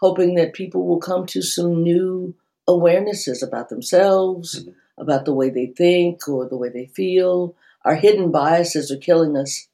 hoping 0.00 0.34
that 0.34 0.52
people 0.52 0.86
will 0.86 0.98
come 0.98 1.26
to 1.26 1.42
some 1.42 1.82
new 1.82 2.34
awarenesses 2.68 3.46
about 3.46 3.68
themselves, 3.68 4.64
Mhm. 4.64 4.74
about 4.98 5.24
the 5.24 5.34
way 5.34 5.50
they 5.50 5.66
think 5.66 6.28
or 6.28 6.48
the 6.48 6.56
way 6.56 6.68
they 6.68 6.86
feel. 6.86 7.54
Our 7.84 7.96
hidden 7.96 8.30
biases 8.30 8.90
are 8.90 8.96
killing 8.96 9.36
us 9.36 9.68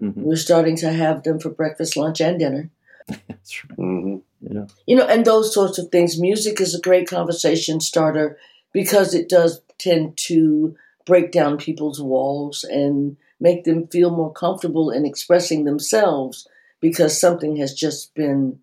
Mhm. 0.00 0.14
We're 0.22 0.36
starting 0.36 0.76
to 0.76 0.90
have 0.90 1.22
them 1.22 1.38
for 1.38 1.50
breakfast, 1.50 1.96
lunch, 1.96 2.20
and 2.20 2.38
dinner. 2.38 2.70
That's 3.28 3.64
right. 3.64 3.76
hmm 3.76 4.16
Yeah. 4.40 4.66
You 4.86 4.96
know, 4.96 5.06
and 5.06 5.24
those 5.24 5.52
sorts 5.52 5.78
of 5.78 5.88
things. 5.90 6.18
Music 6.20 6.60
is 6.60 6.74
a 6.74 6.80
great 6.80 7.08
conversation 7.08 7.80
starter 7.80 8.38
because 8.72 9.14
it 9.14 9.28
does 9.28 9.60
tend 9.78 10.16
to 10.28 10.76
break 11.06 11.32
down 11.32 11.56
people's 11.58 12.00
walls 12.00 12.64
and 12.64 13.16
make 13.40 13.64
them 13.64 13.86
feel 13.88 14.10
more 14.10 14.32
comfortable 14.32 14.90
in 14.90 15.04
expressing 15.06 15.64
themselves 15.64 16.46
because 16.80 17.18
something 17.20 17.56
has 17.56 17.74
just 17.74 18.14
been 18.14 18.58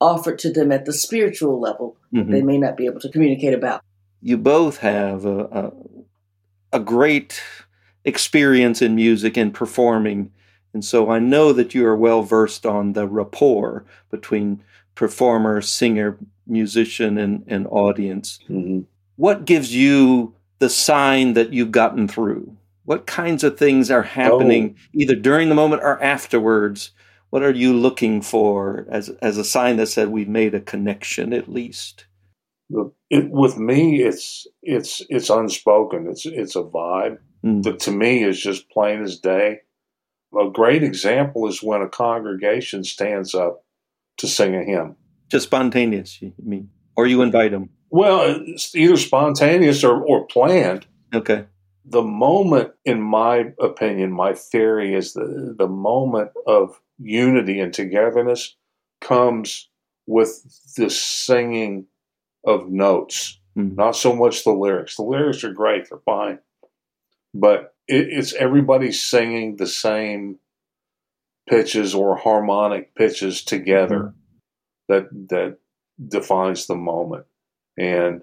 offered 0.00 0.38
to 0.40 0.52
them 0.52 0.72
at 0.72 0.84
the 0.84 0.92
spiritual 0.92 1.58
level 1.60 1.96
Mhm. 2.12 2.30
they 2.30 2.42
may 2.42 2.58
not 2.58 2.76
be 2.76 2.86
able 2.86 3.00
to 3.00 3.08
communicate 3.10 3.54
about. 3.54 3.80
you 4.22 4.36
both 4.36 4.78
have 4.78 5.24
a, 5.24 5.44
a, 5.60 5.72
a 6.74 6.80
great 6.80 7.40
experience 8.04 8.80
in 8.82 8.94
music 8.94 9.36
and 9.36 9.52
performing. 9.54 10.30
And 10.76 10.84
so 10.84 11.08
I 11.08 11.20
know 11.20 11.54
that 11.54 11.74
you 11.74 11.86
are 11.86 11.96
well 11.96 12.20
versed 12.20 12.66
on 12.66 12.92
the 12.92 13.08
rapport 13.08 13.86
between 14.10 14.62
performer, 14.94 15.62
singer, 15.62 16.18
musician, 16.46 17.16
and, 17.16 17.44
and 17.46 17.66
audience. 17.68 18.40
hmm 18.46 18.80
What 19.16 19.46
gives 19.46 19.74
you 19.74 20.34
the 20.58 20.68
sign 20.68 21.32
that 21.32 21.54
you've 21.54 21.70
gotten 21.70 22.06
through? 22.08 22.54
What 22.84 23.06
kinds 23.06 23.42
of 23.42 23.56
things 23.56 23.90
are 23.90 24.02
happening 24.02 24.76
either 24.92 25.14
during 25.14 25.48
the 25.48 25.54
moment 25.54 25.82
or 25.82 25.98
afterwards? 26.02 26.90
What 27.30 27.42
are 27.42 27.54
you 27.54 27.72
looking 27.72 28.20
for 28.20 28.86
as, 28.90 29.08
as 29.22 29.38
a 29.38 29.44
sign 29.44 29.78
that 29.78 29.86
said 29.86 30.10
we've 30.10 30.28
made 30.28 30.54
a 30.54 30.60
connection 30.60 31.32
at 31.32 31.48
least? 31.48 32.04
It, 33.08 33.30
with 33.30 33.56
me, 33.56 34.02
it's 34.02 34.46
it's 34.62 35.00
it's 35.08 35.30
unspoken. 35.30 36.06
It's 36.10 36.26
it's 36.26 36.54
a 36.54 36.62
vibe 36.62 37.16
Mm. 37.44 37.62
that 37.62 37.78
to 37.80 37.92
me 37.92 38.24
is 38.24 38.38
just 38.40 38.68
plain 38.70 39.02
as 39.02 39.18
day. 39.20 39.60
A 40.38 40.50
great 40.50 40.82
example 40.82 41.46
is 41.48 41.62
when 41.62 41.82
a 41.82 41.88
congregation 41.88 42.84
stands 42.84 43.34
up 43.34 43.64
to 44.18 44.26
sing 44.26 44.54
a 44.54 44.62
hymn. 44.64 44.96
Just 45.30 45.46
spontaneous, 45.46 46.20
you 46.20 46.32
mean? 46.42 46.70
Or 46.96 47.06
you 47.06 47.22
invite 47.22 47.50
them? 47.50 47.70
Well, 47.90 48.42
it's 48.46 48.74
either 48.74 48.96
spontaneous 48.96 49.84
or, 49.84 50.02
or 50.02 50.26
planned. 50.26 50.86
Okay. 51.14 51.46
The 51.84 52.02
moment, 52.02 52.72
in 52.84 53.00
my 53.00 53.52
opinion, 53.60 54.12
my 54.12 54.34
theory 54.34 54.94
is 54.94 55.12
the 55.12 55.54
the 55.56 55.68
moment 55.68 56.30
of 56.46 56.80
unity 56.98 57.60
and 57.60 57.72
togetherness 57.72 58.56
comes 59.00 59.68
with 60.06 60.42
the 60.76 60.90
singing 60.90 61.86
of 62.44 62.68
notes. 62.68 63.40
Mhm. 63.56 63.74
not 63.76 63.96
so 63.96 64.14
much 64.14 64.44
the 64.44 64.50
lyrics. 64.52 64.96
The 64.96 65.02
lyrics 65.02 65.42
are 65.44 65.52
great; 65.52 65.88
they're 65.88 65.98
fine, 66.04 66.38
but 67.40 67.74
it, 67.86 68.08
it's 68.10 68.32
everybody 68.34 68.92
singing 68.92 69.56
the 69.56 69.66
same 69.66 70.38
pitches 71.48 71.94
or 71.94 72.16
harmonic 72.16 72.94
pitches 72.94 73.42
together 73.44 74.14
mm-hmm. 74.88 74.92
that 74.92 75.28
that 75.28 75.58
defines 76.08 76.66
the 76.66 76.74
moment. 76.74 77.26
And 77.78 78.22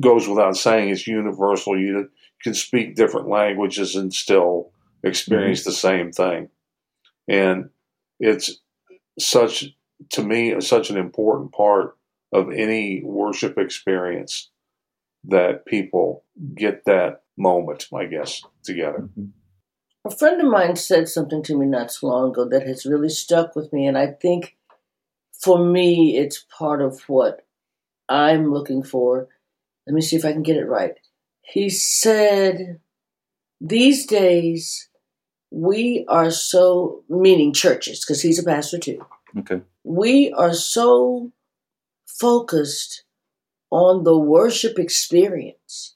goes 0.00 0.28
without 0.28 0.56
saying 0.56 0.90
it's 0.90 1.06
universal. 1.06 1.78
You 1.78 2.10
can 2.42 2.54
speak 2.54 2.94
different 2.94 3.28
languages 3.28 3.96
and 3.96 4.12
still 4.12 4.70
experience 5.02 5.60
mm-hmm. 5.60 5.70
the 5.70 5.76
same 5.76 6.12
thing, 6.12 6.48
and 7.28 7.70
it's 8.18 8.60
such 9.18 9.66
to 10.10 10.22
me 10.22 10.60
such 10.60 10.90
an 10.90 10.96
important 10.96 11.52
part 11.52 11.96
of 12.32 12.50
any 12.52 13.02
worship 13.04 13.58
experience 13.58 14.50
that 15.24 15.66
people 15.66 16.24
get 16.54 16.84
that 16.84 17.22
moment, 17.38 17.86
I 17.94 18.04
guess, 18.06 18.42
together. 18.62 19.08
A 20.04 20.10
friend 20.10 20.40
of 20.40 20.48
mine 20.48 20.76
said 20.76 21.08
something 21.08 21.42
to 21.44 21.56
me 21.56 21.66
not 21.66 21.90
so 21.92 22.08
long 22.08 22.30
ago 22.30 22.48
that 22.48 22.66
has 22.66 22.84
really 22.86 23.08
stuck 23.08 23.54
with 23.56 23.72
me, 23.72 23.86
and 23.86 23.96
I 23.96 24.08
think 24.08 24.56
for 25.42 25.64
me, 25.64 26.16
it's 26.16 26.44
part 26.58 26.82
of 26.82 27.00
what 27.08 27.46
I'm 28.08 28.52
looking 28.52 28.82
for. 28.82 29.28
Let 29.86 29.94
me 29.94 30.00
see 30.00 30.16
if 30.16 30.24
I 30.24 30.32
can 30.32 30.42
get 30.42 30.56
it 30.56 30.66
right. 30.66 30.94
He 31.42 31.70
said, 31.70 32.80
These 33.60 34.06
days, 34.06 34.88
we 35.50 36.04
are 36.08 36.30
so, 36.30 37.04
meaning 37.08 37.52
churches, 37.52 38.00
because 38.04 38.20
he's 38.22 38.38
a 38.38 38.44
pastor 38.44 38.78
too, 38.78 39.04
Okay. 39.38 39.62
we 39.84 40.32
are 40.32 40.52
so 40.54 41.32
focused 42.06 43.04
on 43.70 44.04
the 44.04 44.16
worship 44.18 44.78
experience 44.78 45.94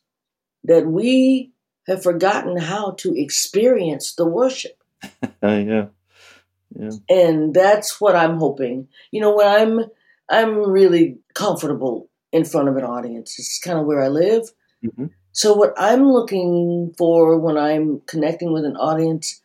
that 0.64 0.86
we 0.86 1.52
have 1.86 2.02
forgotten 2.02 2.56
how 2.56 2.92
to 2.98 3.14
experience 3.18 4.14
the 4.14 4.26
worship. 4.26 4.82
Uh, 5.42 5.48
yeah. 5.48 6.90
and 7.08 7.52
that's 7.52 8.00
what 8.00 8.14
I'm 8.14 8.38
hoping. 8.38 8.88
You 9.10 9.20
know, 9.20 9.34
when 9.34 9.46
I'm 9.46 9.90
I'm 10.28 10.56
really 10.70 11.18
comfortable 11.34 12.08
in 12.32 12.44
front 12.44 12.68
of 12.68 12.76
an 12.76 12.84
audience. 12.84 13.38
It's 13.38 13.58
kind 13.58 13.78
of 13.78 13.86
where 13.86 14.02
I 14.02 14.08
live. 14.08 14.44
Mhm. 14.84 15.10
So 15.32 15.54
what 15.54 15.74
I'm 15.76 16.10
looking 16.10 16.94
for 16.96 17.38
when 17.38 17.56
I'm 17.56 18.00
connecting 18.06 18.52
with 18.52 18.64
an 18.64 18.76
audience, 18.76 19.42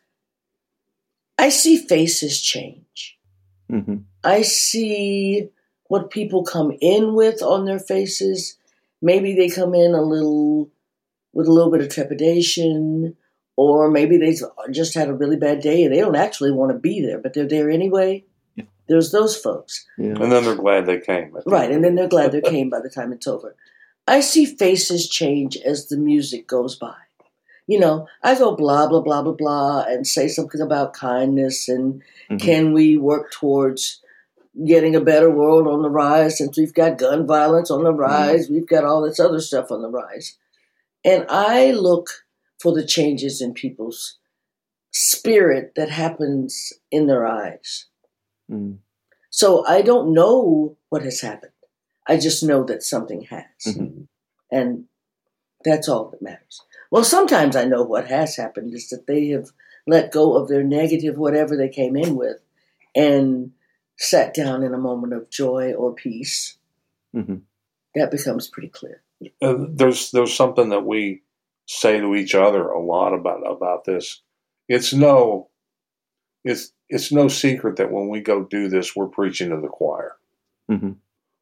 I 1.36 1.48
see 1.50 1.76
faces 1.76 2.40
change. 2.40 3.18
hmm 3.68 3.96
I 4.24 4.42
see 4.42 5.48
what 5.88 6.10
people 6.10 6.42
come 6.44 6.72
in 6.80 7.14
with 7.14 7.42
on 7.42 7.64
their 7.64 7.78
faces. 7.78 8.56
Maybe 9.00 9.34
they 9.34 9.48
come 9.48 9.74
in 9.74 9.94
a 9.94 10.02
little 10.02 10.70
with 11.38 11.46
a 11.46 11.52
little 11.52 11.70
bit 11.70 11.80
of 11.80 11.88
trepidation, 11.88 13.14
or 13.54 13.88
maybe 13.88 14.16
they 14.16 14.34
just 14.72 14.94
had 14.94 15.08
a 15.08 15.14
really 15.14 15.36
bad 15.36 15.60
day 15.60 15.84
and 15.84 15.94
they 15.94 16.00
don't 16.00 16.16
actually 16.16 16.50
want 16.50 16.72
to 16.72 16.78
be 16.80 17.00
there, 17.00 17.18
but 17.20 17.32
they're 17.32 17.46
there 17.46 17.70
anyway. 17.70 18.24
Yeah. 18.56 18.64
There's 18.88 19.12
those 19.12 19.36
folks. 19.36 19.86
Yeah. 19.96 20.16
And 20.20 20.32
then 20.32 20.42
they're 20.42 20.56
glad 20.56 20.86
they 20.86 20.98
came. 20.98 21.36
Right, 21.46 21.70
and 21.70 21.84
then 21.84 21.94
they're 21.94 22.08
glad 22.08 22.32
they 22.32 22.40
came 22.40 22.70
by 22.70 22.80
the 22.80 22.90
time 22.90 23.12
it's 23.12 23.28
over. 23.28 23.54
I 24.08 24.18
see 24.18 24.46
faces 24.46 25.08
change 25.08 25.56
as 25.58 25.86
the 25.86 25.96
music 25.96 26.48
goes 26.48 26.74
by. 26.74 26.96
You 27.68 27.78
know, 27.78 28.08
I 28.20 28.34
go 28.36 28.56
blah, 28.56 28.88
blah, 28.88 29.02
blah, 29.02 29.22
blah, 29.22 29.34
blah, 29.34 29.82
and 29.82 30.08
say 30.08 30.26
something 30.26 30.60
about 30.60 30.92
kindness 30.92 31.68
and 31.68 32.02
Mhm. 32.28 32.40
can 32.40 32.72
we 32.72 32.96
work 32.96 33.30
towards 33.30 34.00
getting 34.64 34.96
a 34.96 35.00
better 35.00 35.30
world 35.30 35.68
on 35.68 35.82
the 35.82 35.90
rise 35.90 36.36
since 36.38 36.58
we've 36.58 36.74
got 36.74 36.98
gun 36.98 37.28
violence 37.28 37.70
on 37.70 37.84
the 37.84 37.92
rise, 37.92 38.50
we've 38.50 38.66
got 38.66 38.82
all 38.82 39.02
this 39.02 39.20
other 39.20 39.38
stuff 39.38 39.70
on 39.70 39.82
the 39.82 39.88
rise. 39.88 40.36
And 41.04 41.26
I 41.28 41.72
look 41.72 42.08
for 42.60 42.74
the 42.74 42.84
changes 42.84 43.40
in 43.40 43.54
people's 43.54 44.18
spirit 44.90 45.72
that 45.76 45.90
happens 45.90 46.72
in 46.90 47.06
their 47.06 47.26
eyes. 47.26 47.86
Mm. 48.50 48.78
So 49.30 49.64
I 49.66 49.82
don't 49.82 50.12
know 50.12 50.76
what 50.88 51.02
has 51.02 51.20
happened. 51.20 51.52
I 52.06 52.16
just 52.16 52.42
know 52.42 52.64
that 52.64 52.82
something 52.82 53.22
has. 53.22 53.44
Mhm. 53.74 54.08
And 54.50 54.88
that's 55.64 55.88
all 55.88 56.06
that 56.10 56.22
matters. 56.22 56.62
Well, 56.90 57.04
sometimes 57.04 57.54
I 57.54 57.64
know 57.64 57.82
what 57.82 58.08
has 58.08 58.36
happened 58.36 58.74
is 58.74 58.88
that 58.88 59.06
they 59.06 59.28
have 59.28 59.50
let 59.86 60.10
go 60.10 60.34
of 60.34 60.48
their 60.48 60.62
negative, 60.62 61.18
whatever 61.18 61.56
they 61.56 61.68
came 61.68 61.96
in 61.96 62.16
with, 62.16 62.40
and 62.94 63.52
sat 63.98 64.32
down 64.34 64.62
in 64.62 64.72
a 64.72 64.78
moment 64.78 65.12
of 65.12 65.30
joy 65.30 65.72
or 65.74 65.94
peace. 65.94 66.56
Mhm. 67.14 67.42
That 67.94 68.10
becomes 68.10 68.48
pretty 68.48 68.68
clear. 68.68 69.02
Uh, 69.42 69.54
there's 69.70 70.10
there's 70.12 70.34
something 70.34 70.68
that 70.70 70.84
we 70.86 71.22
say 71.66 72.00
to 72.00 72.14
each 72.14 72.34
other 72.34 72.68
a 72.68 72.80
lot 72.82 73.12
about 73.14 73.40
about 73.50 73.84
this. 73.84 74.22
It's 74.68 74.92
no 74.92 75.48
it's 76.44 76.72
it's 76.88 77.10
no 77.12 77.28
secret 77.28 77.76
that 77.76 77.90
when 77.90 78.08
we 78.08 78.20
go 78.20 78.44
do 78.44 78.68
this, 78.68 78.94
we're 78.94 79.08
preaching 79.08 79.50
to 79.50 79.60
the 79.60 79.68
choir. 79.68 80.16
Mhm. 80.70 80.96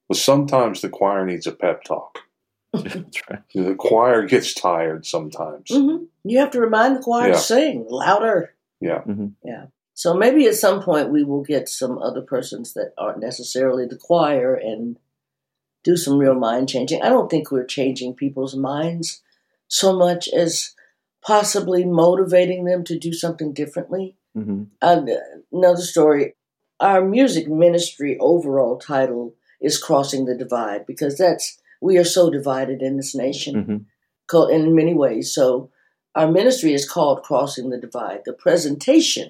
But 0.09 0.17
sometimes 0.17 0.81
the 0.81 0.89
choir 0.89 1.27
needs 1.27 1.47
a 1.47 1.53
pep 1.53 1.83
talk. 1.85 2.21
That's 2.73 3.23
right. 3.31 3.43
The 3.55 3.75
choir 3.75 4.25
gets 4.27 4.55
tired 4.55 5.05
sometimes. 5.07 5.71
hmm 5.71 6.05
You 6.25 6.39
have 6.39 6.51
to 6.53 6.61
remind 6.61 6.97
the 6.97 7.01
choir 7.03 7.29
Yeah. 7.29 7.33
to 7.35 7.39
sing 7.39 7.87
louder. 7.89 8.55
Yeah. 8.81 9.03
Mhm. 9.03 9.33
Yeah. 9.45 9.67
So 9.95 10.15
maybe 10.15 10.47
at 10.47 10.55
some 10.55 10.83
point 10.83 11.11
we 11.11 11.25
will 11.25 11.43
get 11.43 11.69
some 11.69 11.99
other 11.99 12.21
persons 12.21 12.75
that 12.75 12.93
aren't 12.99 13.19
necessarily 13.21 13.87
the 13.87 13.97
choir 13.97 14.55
and 14.55 14.99
do 15.87 15.97
some 15.97 16.19
real 16.19 16.35
mind 16.35 16.69
changing. 16.69 17.01
I 17.01 17.09
don't 17.09 17.31
think 17.31 17.51
we're 17.51 17.65
changing 17.79 18.15
people's 18.15 18.57
minds 18.57 19.23
so 19.69 19.97
much 19.97 20.29
as 20.29 20.75
possibly 21.25 21.85
motivating 21.85 22.65
them 22.65 22.83
to 22.85 22.99
do 22.99 23.13
something 23.13 23.53
differently. 23.63 24.07
hmm 24.35 24.65
Uh, 24.83 25.01
another 25.53 25.87
story 25.95 26.25
our 26.89 27.03
music 27.19 27.49
ministry 27.49 28.13
overall 28.21 28.77
title 28.79 29.35
is 29.69 29.85
Crossing 29.87 30.27
the 30.27 30.35
Divide 30.45 30.85
because 30.87 31.17
that's, 31.17 31.59
we 31.81 31.97
are 31.97 32.11
so 32.19 32.29
divided 32.39 32.83
in 32.83 32.97
this 32.97 33.15
nation 33.15 33.55
hmm 33.65 33.77
in 34.51 34.75
many 34.75 34.93
ways. 34.93 35.33
So 35.33 35.71
our 36.17 36.29
ministry 36.41 36.73
is 36.75 36.93
called 36.95 37.23
Crossing 37.23 37.71
the 37.71 37.79
Divide. 37.87 38.23
The 38.25 38.33
presentation 38.47 39.29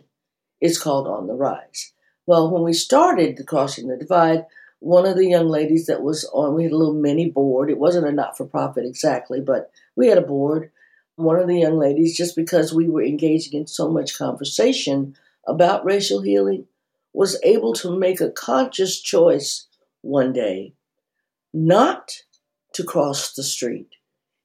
is 0.69 0.83
called 0.85 1.07
On 1.07 1.27
the 1.27 1.35
Rise. 1.35 1.93
Well, 2.27 2.51
when 2.51 2.63
we 2.63 2.73
started 2.73 3.37
the 3.37 3.45
Crossing 3.45 3.89
the 3.89 3.99
Divide, 4.05 4.47
one 4.81 5.07
of 5.07 5.17
the 5.17 5.27
young 5.27 5.49
ladies 5.49 5.87
that 5.87 6.03
was 6.03 6.25
on, 6.33 6.55
we 6.55 6.65
had 6.65 6.73
a 6.73 6.77
little 6.77 6.95
mini 6.95 7.31
board. 7.31 7.71
It 7.71 7.79
wasn't 7.79 8.07
a 8.07 8.13
not 8.13 8.37
for 8.37 8.47
profit 8.47 8.85
exactly, 8.85 9.41
but 9.41 9.71
we 9.97 10.09
had 10.09 10.19
a 10.19 10.23
board. 10.23 10.71
One 11.17 11.39
of 11.39 11.49
the 11.49 11.59
young 11.59 11.79
ladies, 11.79 12.17
just 12.17 12.37
because 12.37 12.75
we 12.75 12.89
were 12.89 13.03
engaging 13.03 13.59
in 13.59 13.67
so 13.67 13.91
much 13.91 14.19
conversation 14.19 15.17
about 15.47 15.85
racial 15.85 16.21
healing 16.21 16.67
was 17.15 17.41
able 17.43 17.73
to 17.73 17.99
make 17.99 18.21
a 18.21 18.31
conscious 18.31 19.01
choice 19.01 19.67
one 20.03 20.33
day 20.33 20.75
not 21.55 22.13
to 22.75 22.85
cross 22.85 23.33
the 23.33 23.43
street 23.43 23.89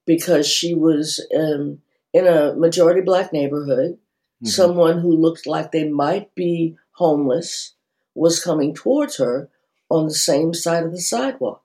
because 0.05 0.47
she 0.47 0.73
was 0.73 1.25
um, 1.35 1.79
in 2.13 2.25
a 2.25 2.53
majority 2.53 3.01
black 3.01 3.33
neighborhood. 3.33 3.91
Mm-hmm. 3.91 4.47
Someone 4.47 4.99
who 4.99 5.11
looked 5.11 5.45
like 5.45 5.71
they 5.71 5.89
might 5.89 6.33
be 6.33 6.77
homeless 6.93 7.73
was 8.15 8.41
coming 8.41 8.73
towards 8.73 9.17
her 9.17 9.49
on 9.91 10.07
the 10.07 10.13
same 10.13 10.53
side 10.53 10.83
of 10.83 10.91
the 10.91 11.01
sidewalk. 11.01 11.63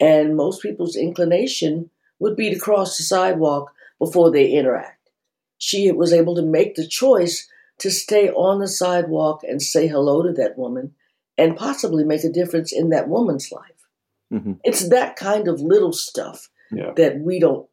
And 0.00 0.36
most 0.36 0.62
people's 0.62 0.96
inclination 0.96 1.90
would 2.18 2.36
be 2.36 2.52
to 2.52 2.58
cross 2.58 2.96
the 2.96 3.04
sidewalk 3.04 3.72
before 3.98 4.30
they 4.30 4.50
interact. 4.50 5.10
She 5.58 5.92
was 5.92 6.12
able 6.12 6.34
to 6.34 6.42
make 6.42 6.74
the 6.74 6.86
choice 6.86 7.48
to 7.78 7.90
stay 7.90 8.30
on 8.30 8.58
the 8.58 8.68
sidewalk 8.68 9.42
and 9.44 9.62
say 9.62 9.86
hello 9.86 10.22
to 10.22 10.32
that 10.32 10.58
woman 10.58 10.94
and 11.38 11.56
possibly 11.56 12.04
make 12.04 12.24
a 12.24 12.28
difference 12.28 12.72
in 12.72 12.90
that 12.90 13.08
woman's 13.08 13.50
life. 13.52 13.88
Mm-hmm. 14.32 14.54
It's 14.64 14.88
that 14.88 15.16
kind 15.16 15.46
of 15.46 15.60
little 15.60 15.92
stuff 15.92 16.48
yeah. 16.72 16.92
that 16.96 17.20
we 17.20 17.38
don't 17.38 17.68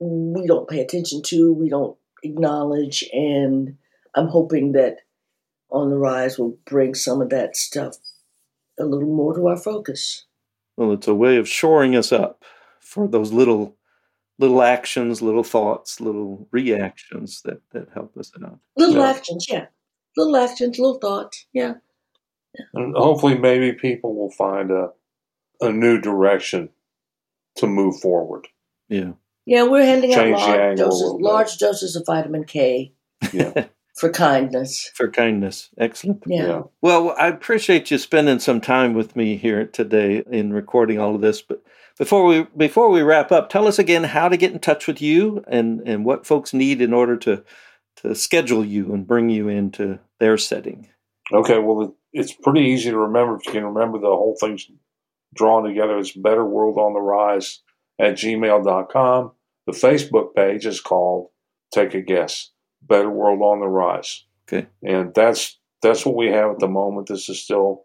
we 0.00 0.46
don't 0.46 0.68
pay 0.68 0.80
attention 0.80 1.20
to, 1.22 1.52
we 1.52 1.68
don't 1.68 1.96
acknowledge, 2.22 3.04
and 3.12 3.76
I'm 4.14 4.28
hoping 4.28 4.72
that 4.72 5.00
on 5.70 5.90
the 5.90 5.98
rise 5.98 6.38
will 6.38 6.56
bring 6.64 6.94
some 6.94 7.20
of 7.20 7.28
that 7.30 7.54
stuff 7.54 7.96
a 8.80 8.84
little 8.84 9.14
more 9.14 9.34
to 9.34 9.46
our 9.46 9.56
focus. 9.56 10.26
Well, 10.76 10.92
it's 10.92 11.08
a 11.08 11.14
way 11.14 11.36
of 11.36 11.48
shoring 11.48 11.94
us 11.94 12.12
up 12.12 12.44
for 12.80 13.06
those 13.06 13.32
little 13.32 13.76
little 14.38 14.62
actions, 14.62 15.20
little 15.20 15.44
thoughts, 15.44 16.00
little 16.00 16.48
reactions 16.50 17.42
that, 17.42 17.60
that 17.72 17.88
help 17.92 18.16
us 18.16 18.32
out. 18.42 18.58
Little 18.76 18.96
yeah. 18.96 19.10
actions, 19.10 19.46
yeah. 19.50 19.66
Little 20.16 20.36
actions, 20.36 20.78
little 20.78 20.98
thoughts, 20.98 21.46
yeah. 21.52 21.74
yeah. 22.58 22.64
And 22.72 22.96
hopefully 22.96 23.36
maybe 23.36 23.72
people 23.72 24.14
will 24.14 24.30
find 24.30 24.70
a 24.70 24.90
a 25.60 25.70
new 25.72 26.00
direction 26.00 26.70
to 27.56 27.66
move 27.66 28.00
forward. 28.00 28.48
Yeah. 28.88 29.12
Yeah, 29.46 29.64
we're 29.64 29.84
handing 29.84 30.12
Change 30.12 30.40
out 30.40 30.58
large 30.58 30.78
doses, 30.78 31.12
large 31.20 31.58
doses 31.58 31.96
of 31.96 32.04
vitamin 32.06 32.44
K. 32.44 32.92
Yeah. 33.32 33.66
for 33.96 34.10
kindness. 34.10 34.90
For 34.94 35.10
kindness. 35.10 35.70
Excellent. 35.78 36.22
Yeah. 36.26 36.46
yeah. 36.46 36.62
Well, 36.80 37.14
I 37.18 37.28
appreciate 37.28 37.90
you 37.90 37.98
spending 37.98 38.38
some 38.38 38.60
time 38.60 38.94
with 38.94 39.16
me 39.16 39.36
here 39.36 39.66
today 39.66 40.22
in 40.30 40.52
recording 40.52 40.98
all 40.98 41.14
of 41.14 41.20
this. 41.20 41.42
But 41.42 41.62
before 41.98 42.24
we 42.24 42.46
before 42.56 42.90
we 42.90 43.02
wrap 43.02 43.32
up, 43.32 43.50
tell 43.50 43.66
us 43.66 43.78
again 43.78 44.04
how 44.04 44.28
to 44.28 44.36
get 44.36 44.52
in 44.52 44.58
touch 44.58 44.86
with 44.86 45.02
you 45.02 45.44
and, 45.48 45.80
and 45.86 46.04
what 46.04 46.26
folks 46.26 46.54
need 46.54 46.80
in 46.80 46.92
order 46.92 47.16
to 47.18 47.44
to 47.96 48.14
schedule 48.14 48.64
you 48.64 48.94
and 48.94 49.06
bring 49.06 49.28
you 49.28 49.48
into 49.48 49.98
their 50.18 50.38
setting. 50.38 50.88
Okay, 51.32 51.58
well 51.58 51.94
it's 52.12 52.32
pretty 52.32 52.62
easy 52.62 52.90
to 52.90 52.98
remember 52.98 53.36
if 53.36 53.46
you 53.46 53.52
can 53.52 53.64
remember 53.64 53.98
the 53.98 54.06
whole 54.06 54.36
thing's 54.40 54.66
drawn 55.34 55.64
together. 55.64 55.98
It's 55.98 56.12
Better 56.12 56.44
World 56.44 56.78
on 56.78 56.92
the 56.92 57.00
Rise 57.00 57.60
at 58.00 58.14
gmail.com. 58.14 59.32
The 59.66 59.72
Facebook 59.72 60.34
page 60.34 60.66
is 60.66 60.80
called 60.80 61.28
Take 61.72 61.94
a 61.94 62.00
Guess 62.00 62.50
Better 62.90 63.08
World 63.08 63.40
on 63.40 63.60
the 63.60 63.68
Rise. 63.68 64.26
Okay. 64.46 64.66
And 64.82 65.14
that's 65.14 65.58
that's 65.80 66.04
what 66.04 66.16
we 66.16 66.26
have 66.26 66.50
at 66.50 66.58
the 66.58 66.68
moment. 66.68 67.08
This 67.08 67.30
is 67.30 67.42
still 67.42 67.84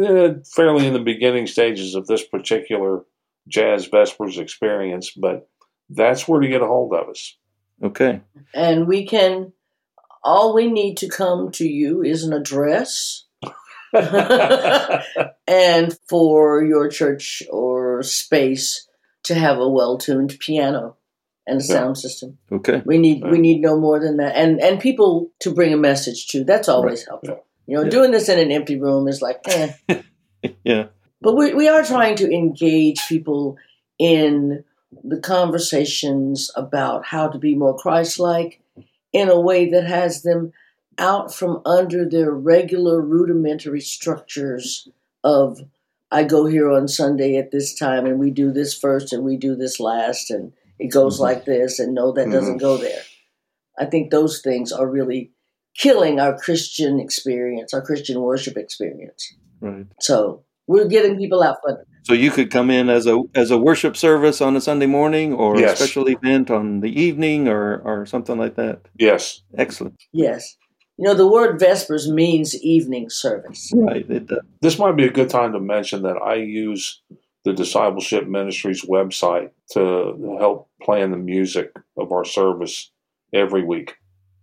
eh, 0.00 0.34
fairly 0.54 0.86
in 0.86 0.92
the 0.92 1.00
beginning 1.00 1.48
stages 1.48 1.96
of 1.96 2.06
this 2.06 2.24
particular 2.24 3.04
Jazz 3.48 3.88
Vespers 3.88 4.38
experience, 4.38 5.10
but 5.10 5.48
that's 5.88 6.28
where 6.28 6.40
to 6.40 6.48
get 6.48 6.62
a 6.62 6.66
hold 6.66 6.94
of 6.94 7.08
us. 7.08 7.36
Okay. 7.82 8.20
And 8.54 8.86
we 8.86 9.06
can, 9.06 9.52
all 10.22 10.54
we 10.54 10.70
need 10.70 10.98
to 10.98 11.08
come 11.08 11.50
to 11.52 11.66
you 11.66 12.02
is 12.02 12.22
an 12.22 12.32
address. 12.32 13.24
and 15.48 15.98
for 16.08 16.62
your 16.62 16.88
church 16.88 17.42
or 17.50 18.04
space 18.04 18.86
to 19.24 19.34
have 19.34 19.58
a 19.58 19.68
well 19.68 19.98
tuned 19.98 20.38
piano 20.38 20.96
and 21.50 21.60
a 21.60 21.64
yeah. 21.64 21.74
sound 21.74 21.98
system. 21.98 22.38
Okay. 22.50 22.82
We 22.84 22.98
need 22.98 23.24
we 23.24 23.38
need 23.38 23.60
no 23.60 23.78
more 23.78 24.00
than 24.00 24.16
that. 24.18 24.36
And 24.36 24.60
and 24.60 24.80
people 24.80 25.30
to 25.40 25.52
bring 25.52 25.72
a 25.72 25.76
message 25.76 26.28
to. 26.28 26.44
That's 26.44 26.68
always 26.68 27.00
right. 27.00 27.08
helpful. 27.08 27.44
Yeah. 27.66 27.78
You 27.78 27.84
know, 27.84 27.90
doing 27.90 28.10
this 28.10 28.28
in 28.28 28.38
an 28.38 28.50
empty 28.50 28.80
room 28.80 29.06
is 29.06 29.22
like, 29.22 29.40
eh. 29.46 29.72
yeah. 30.64 30.86
But 31.20 31.36
we 31.36 31.54
we 31.54 31.68
are 31.68 31.84
trying 31.84 32.16
to 32.16 32.32
engage 32.32 33.06
people 33.08 33.56
in 33.98 34.64
the 35.04 35.20
conversations 35.20 36.50
about 36.56 37.06
how 37.06 37.28
to 37.28 37.38
be 37.38 37.54
more 37.54 37.76
Christ 37.76 38.18
like 38.18 38.60
in 39.12 39.28
a 39.28 39.40
way 39.40 39.70
that 39.70 39.84
has 39.84 40.22
them 40.22 40.52
out 40.98 41.32
from 41.32 41.62
under 41.64 42.08
their 42.08 42.30
regular 42.30 43.00
rudimentary 43.00 43.80
structures 43.80 44.88
of 45.24 45.60
I 46.10 46.24
go 46.24 46.46
here 46.46 46.70
on 46.70 46.88
Sunday 46.88 47.36
at 47.36 47.52
this 47.52 47.72
time 47.74 48.04
and 48.04 48.18
we 48.18 48.30
do 48.30 48.52
this 48.52 48.74
first 48.74 49.12
and 49.12 49.24
we 49.24 49.36
do 49.36 49.54
this 49.54 49.78
last 49.78 50.30
and 50.30 50.52
it 50.80 50.88
goes 50.88 51.14
mm-hmm. 51.14 51.24
like 51.24 51.44
this 51.44 51.78
and 51.78 51.94
no 51.94 52.12
that 52.12 52.22
mm-hmm. 52.22 52.32
doesn't 52.32 52.58
go 52.58 52.76
there. 52.76 53.02
I 53.78 53.84
think 53.86 54.10
those 54.10 54.40
things 54.40 54.72
are 54.72 54.88
really 54.88 55.32
killing 55.76 56.18
our 56.18 56.36
Christian 56.36 56.98
experience, 56.98 57.72
our 57.72 57.82
Christian 57.82 58.20
worship 58.20 58.56
experience. 58.56 59.34
Right. 59.60 59.86
So 60.00 60.44
we're 60.66 60.88
getting 60.88 61.16
people 61.18 61.42
out 61.42 61.58
for 61.62 61.84
so 62.02 62.14
you 62.14 62.30
could 62.30 62.50
come 62.50 62.70
in 62.70 62.88
as 62.88 63.06
a 63.06 63.20
as 63.34 63.50
a 63.50 63.58
worship 63.58 63.96
service 63.96 64.40
on 64.40 64.56
a 64.56 64.60
Sunday 64.60 64.86
morning 64.86 65.34
or 65.34 65.58
yes. 65.58 65.72
a 65.72 65.76
special 65.76 66.08
event 66.08 66.50
on 66.50 66.80
the 66.80 66.88
evening 67.00 67.46
or 67.46 67.80
or 67.84 68.06
something 68.06 68.38
like 68.38 68.56
that. 68.56 68.88
Yes. 68.98 69.42
Excellent. 69.56 70.02
Yes. 70.12 70.56
You 70.96 71.04
know, 71.04 71.14
the 71.14 71.26
word 71.26 71.58
Vespers 71.60 72.10
means 72.10 72.54
evening 72.62 73.10
service. 73.10 73.70
Right. 73.74 74.08
It 74.10 74.26
does. 74.26 74.40
This 74.60 74.78
might 74.78 74.96
be 74.96 75.06
a 75.06 75.10
good 75.10 75.30
time 75.30 75.52
to 75.52 75.60
mention 75.60 76.02
that 76.02 76.16
I 76.16 76.36
use 76.36 77.02
the 77.44 77.52
Discipleship 77.52 78.26
Ministries 78.26 78.84
website 78.84 79.50
to 79.72 80.36
help 80.38 80.68
plan 80.82 81.10
the 81.10 81.16
music 81.16 81.72
of 81.96 82.12
our 82.12 82.24
service 82.24 82.90
every 83.32 83.64
week. 83.64 83.96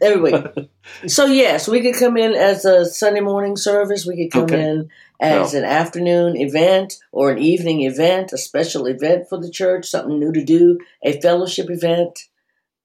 every 0.06 0.20
week. 0.20 0.70
So, 1.06 1.24
yes, 1.24 1.66
we 1.66 1.80
could 1.80 1.94
come 1.94 2.18
in 2.18 2.34
as 2.34 2.66
a 2.66 2.84
Sunday 2.84 3.20
morning 3.20 3.56
service. 3.56 4.04
We 4.06 4.16
could 4.16 4.32
come 4.32 4.44
okay. 4.44 4.62
in 4.62 4.90
as 5.18 5.54
an 5.54 5.64
afternoon 5.64 6.36
event 6.36 6.94
or 7.10 7.30
an 7.30 7.38
evening 7.38 7.82
event, 7.82 8.34
a 8.34 8.38
special 8.38 8.84
event 8.86 9.28
for 9.30 9.40
the 9.40 9.50
church, 9.50 9.86
something 9.86 10.18
new 10.18 10.32
to 10.32 10.44
do, 10.44 10.78
a 11.02 11.18
fellowship 11.20 11.70
event 11.70 12.18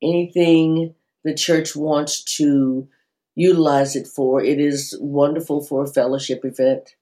anything 0.02 0.95
the 1.23 1.34
church 1.34 1.75
wants 1.75 2.23
to 2.38 2.88
utilize 3.39 3.95
it 3.95 4.08
for. 4.08 4.43
It 4.43 4.60
is 4.60 4.97
wonderful 4.99 5.62
for 5.62 5.84
a 5.84 5.88
fellowship 5.88 6.43
event. 6.43 6.95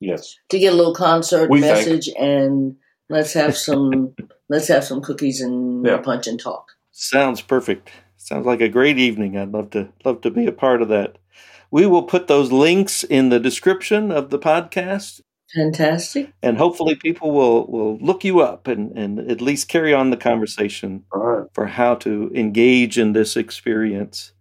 Yes. 0.00 0.36
To 0.50 0.58
get 0.58 0.72
a 0.72 0.76
little 0.76 0.94
concert 0.94 1.48
we 1.48 1.60
message 1.60 2.06
think. 2.06 2.18
and 2.18 2.76
let's 3.08 3.32
have 3.32 3.56
some 3.56 4.14
let's 4.48 4.68
have 4.68 4.84
some 4.84 5.00
cookies 5.00 5.40
and 5.40 5.86
yeah. 5.86 5.98
punch 5.98 6.26
and 6.26 6.38
talk. 6.38 6.72
Sounds 6.90 7.40
perfect. 7.40 7.90
Sounds 8.16 8.46
like 8.46 8.60
a 8.60 8.68
great 8.68 8.98
evening. 8.98 9.36
I'd 9.38 9.52
love 9.52 9.70
to 9.70 9.88
love 10.04 10.20
to 10.22 10.30
be 10.30 10.46
a 10.46 10.52
part 10.52 10.82
of 10.82 10.88
that. 10.88 11.18
We 11.70 11.86
will 11.86 12.02
put 12.02 12.26
those 12.26 12.52
links 12.52 13.04
in 13.04 13.30
the 13.30 13.40
description 13.40 14.10
of 14.10 14.30
the 14.30 14.38
podcast 14.38 15.20
Fantastic. 15.54 16.32
And 16.42 16.58
hopefully 16.58 16.96
people 16.96 17.30
will, 17.30 17.66
will 17.66 17.98
look 17.98 18.24
you 18.24 18.40
up 18.40 18.66
and, 18.66 18.96
and 18.98 19.20
at 19.30 19.40
least 19.40 19.68
carry 19.68 19.94
on 19.94 20.10
the 20.10 20.16
conversation 20.16 21.04
right. 21.12 21.46
for 21.52 21.66
how 21.66 21.94
to 21.96 22.30
engage 22.34 22.98
in 22.98 23.12
this 23.12 23.36
experience. 23.36 24.32